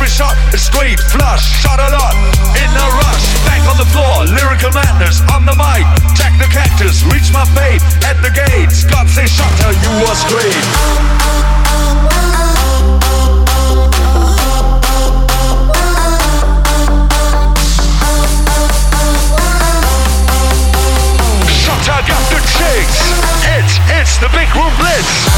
Every 0.00 0.16
shot 0.16 0.32
is 0.54 0.64
squeezed, 0.64 1.12
flush, 1.12 1.44
shot 1.60 1.76
a 1.78 1.92
lot, 1.92 2.16
in 2.56 2.70
a 2.72 2.86
rush. 3.04 3.26
Back 3.44 3.60
on 3.68 3.76
the 3.76 3.84
floor, 3.92 4.24
lyrical 4.24 4.72
madness, 4.72 5.20
on 5.28 5.44
the 5.44 5.52
mic. 5.52 5.84
Jack 6.16 6.32
the 6.40 6.48
cactus, 6.48 7.04
reach 7.12 7.28
my 7.36 7.44
fate 7.52 7.84
at 8.08 8.16
the 8.24 8.32
gates. 8.32 8.84
God 8.84 9.10
say 9.10 9.26
shot 9.26 9.52
her, 9.60 9.76
you 9.76 9.92
was 10.00 10.24
great. 10.32 10.56
It's, 23.52 23.76
it's 24.00 24.16
the 24.16 24.30
big 24.32 24.48
room 24.56 24.72
blitz. 24.78 25.29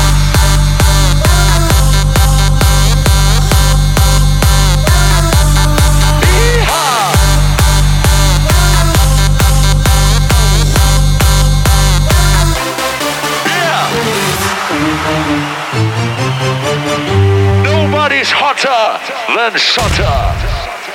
Alan 19.43 19.59
Sutter. 19.59 20.05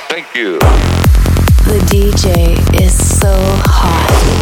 Thank 0.08 0.34
you. 0.34 0.58
The 1.68 1.78
DJ 1.90 2.56
is 2.82 3.20
so 3.20 3.30
hot. 3.66 4.37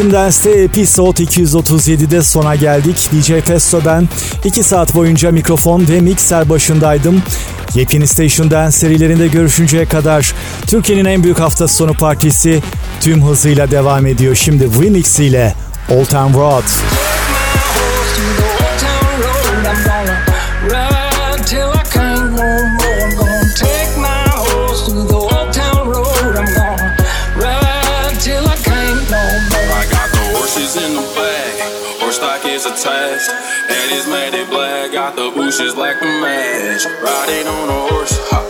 Fashion 0.00 0.12
Dance'te 0.12 0.50
Episode 0.50 1.22
237'de 1.22 2.22
sona 2.22 2.54
geldik. 2.54 3.10
DJ 3.12 3.32
Festo 3.44 3.80
ben 3.84 4.08
2 4.44 4.62
saat 4.62 4.94
boyunca 4.94 5.30
mikrofon 5.30 5.88
ve 5.88 6.00
mikser 6.00 6.48
başındaydım. 6.48 7.22
Yepyeni 7.74 8.06
Station 8.06 8.50
Dance 8.50 8.72
serilerinde 8.72 9.28
görüşünceye 9.28 9.84
kadar 9.84 10.34
Türkiye'nin 10.66 11.04
en 11.04 11.22
büyük 11.22 11.40
hafta 11.40 11.68
sonu 11.68 11.94
partisi 11.94 12.62
tüm 13.00 13.24
hızıyla 13.24 13.70
devam 13.70 14.06
ediyor. 14.06 14.34
Şimdi 14.34 14.64
Winix 14.72 15.18
ile 15.18 15.54
Old 15.90 16.06
Town 16.06 16.34
Road. 16.34 16.99
Got 35.10 35.16
the 35.16 35.30
bushes 35.34 35.74
like 35.74 36.00
a 36.00 36.04
match. 36.04 36.84
Riding 37.02 37.48
on 37.48 37.68
a 37.68 37.92
horse. 37.92 38.49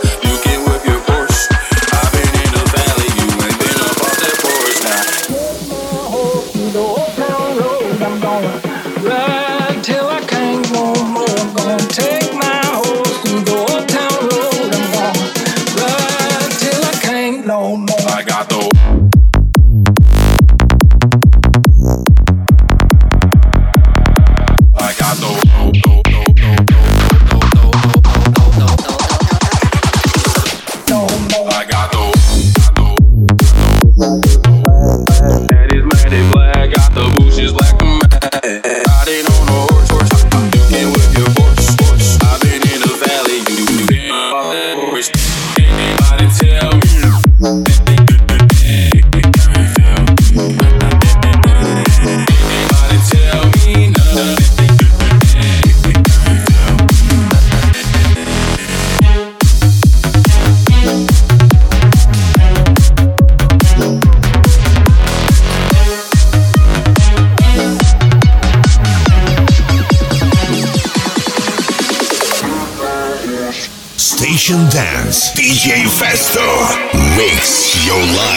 Mix 77.91 78.15
your 78.15 78.30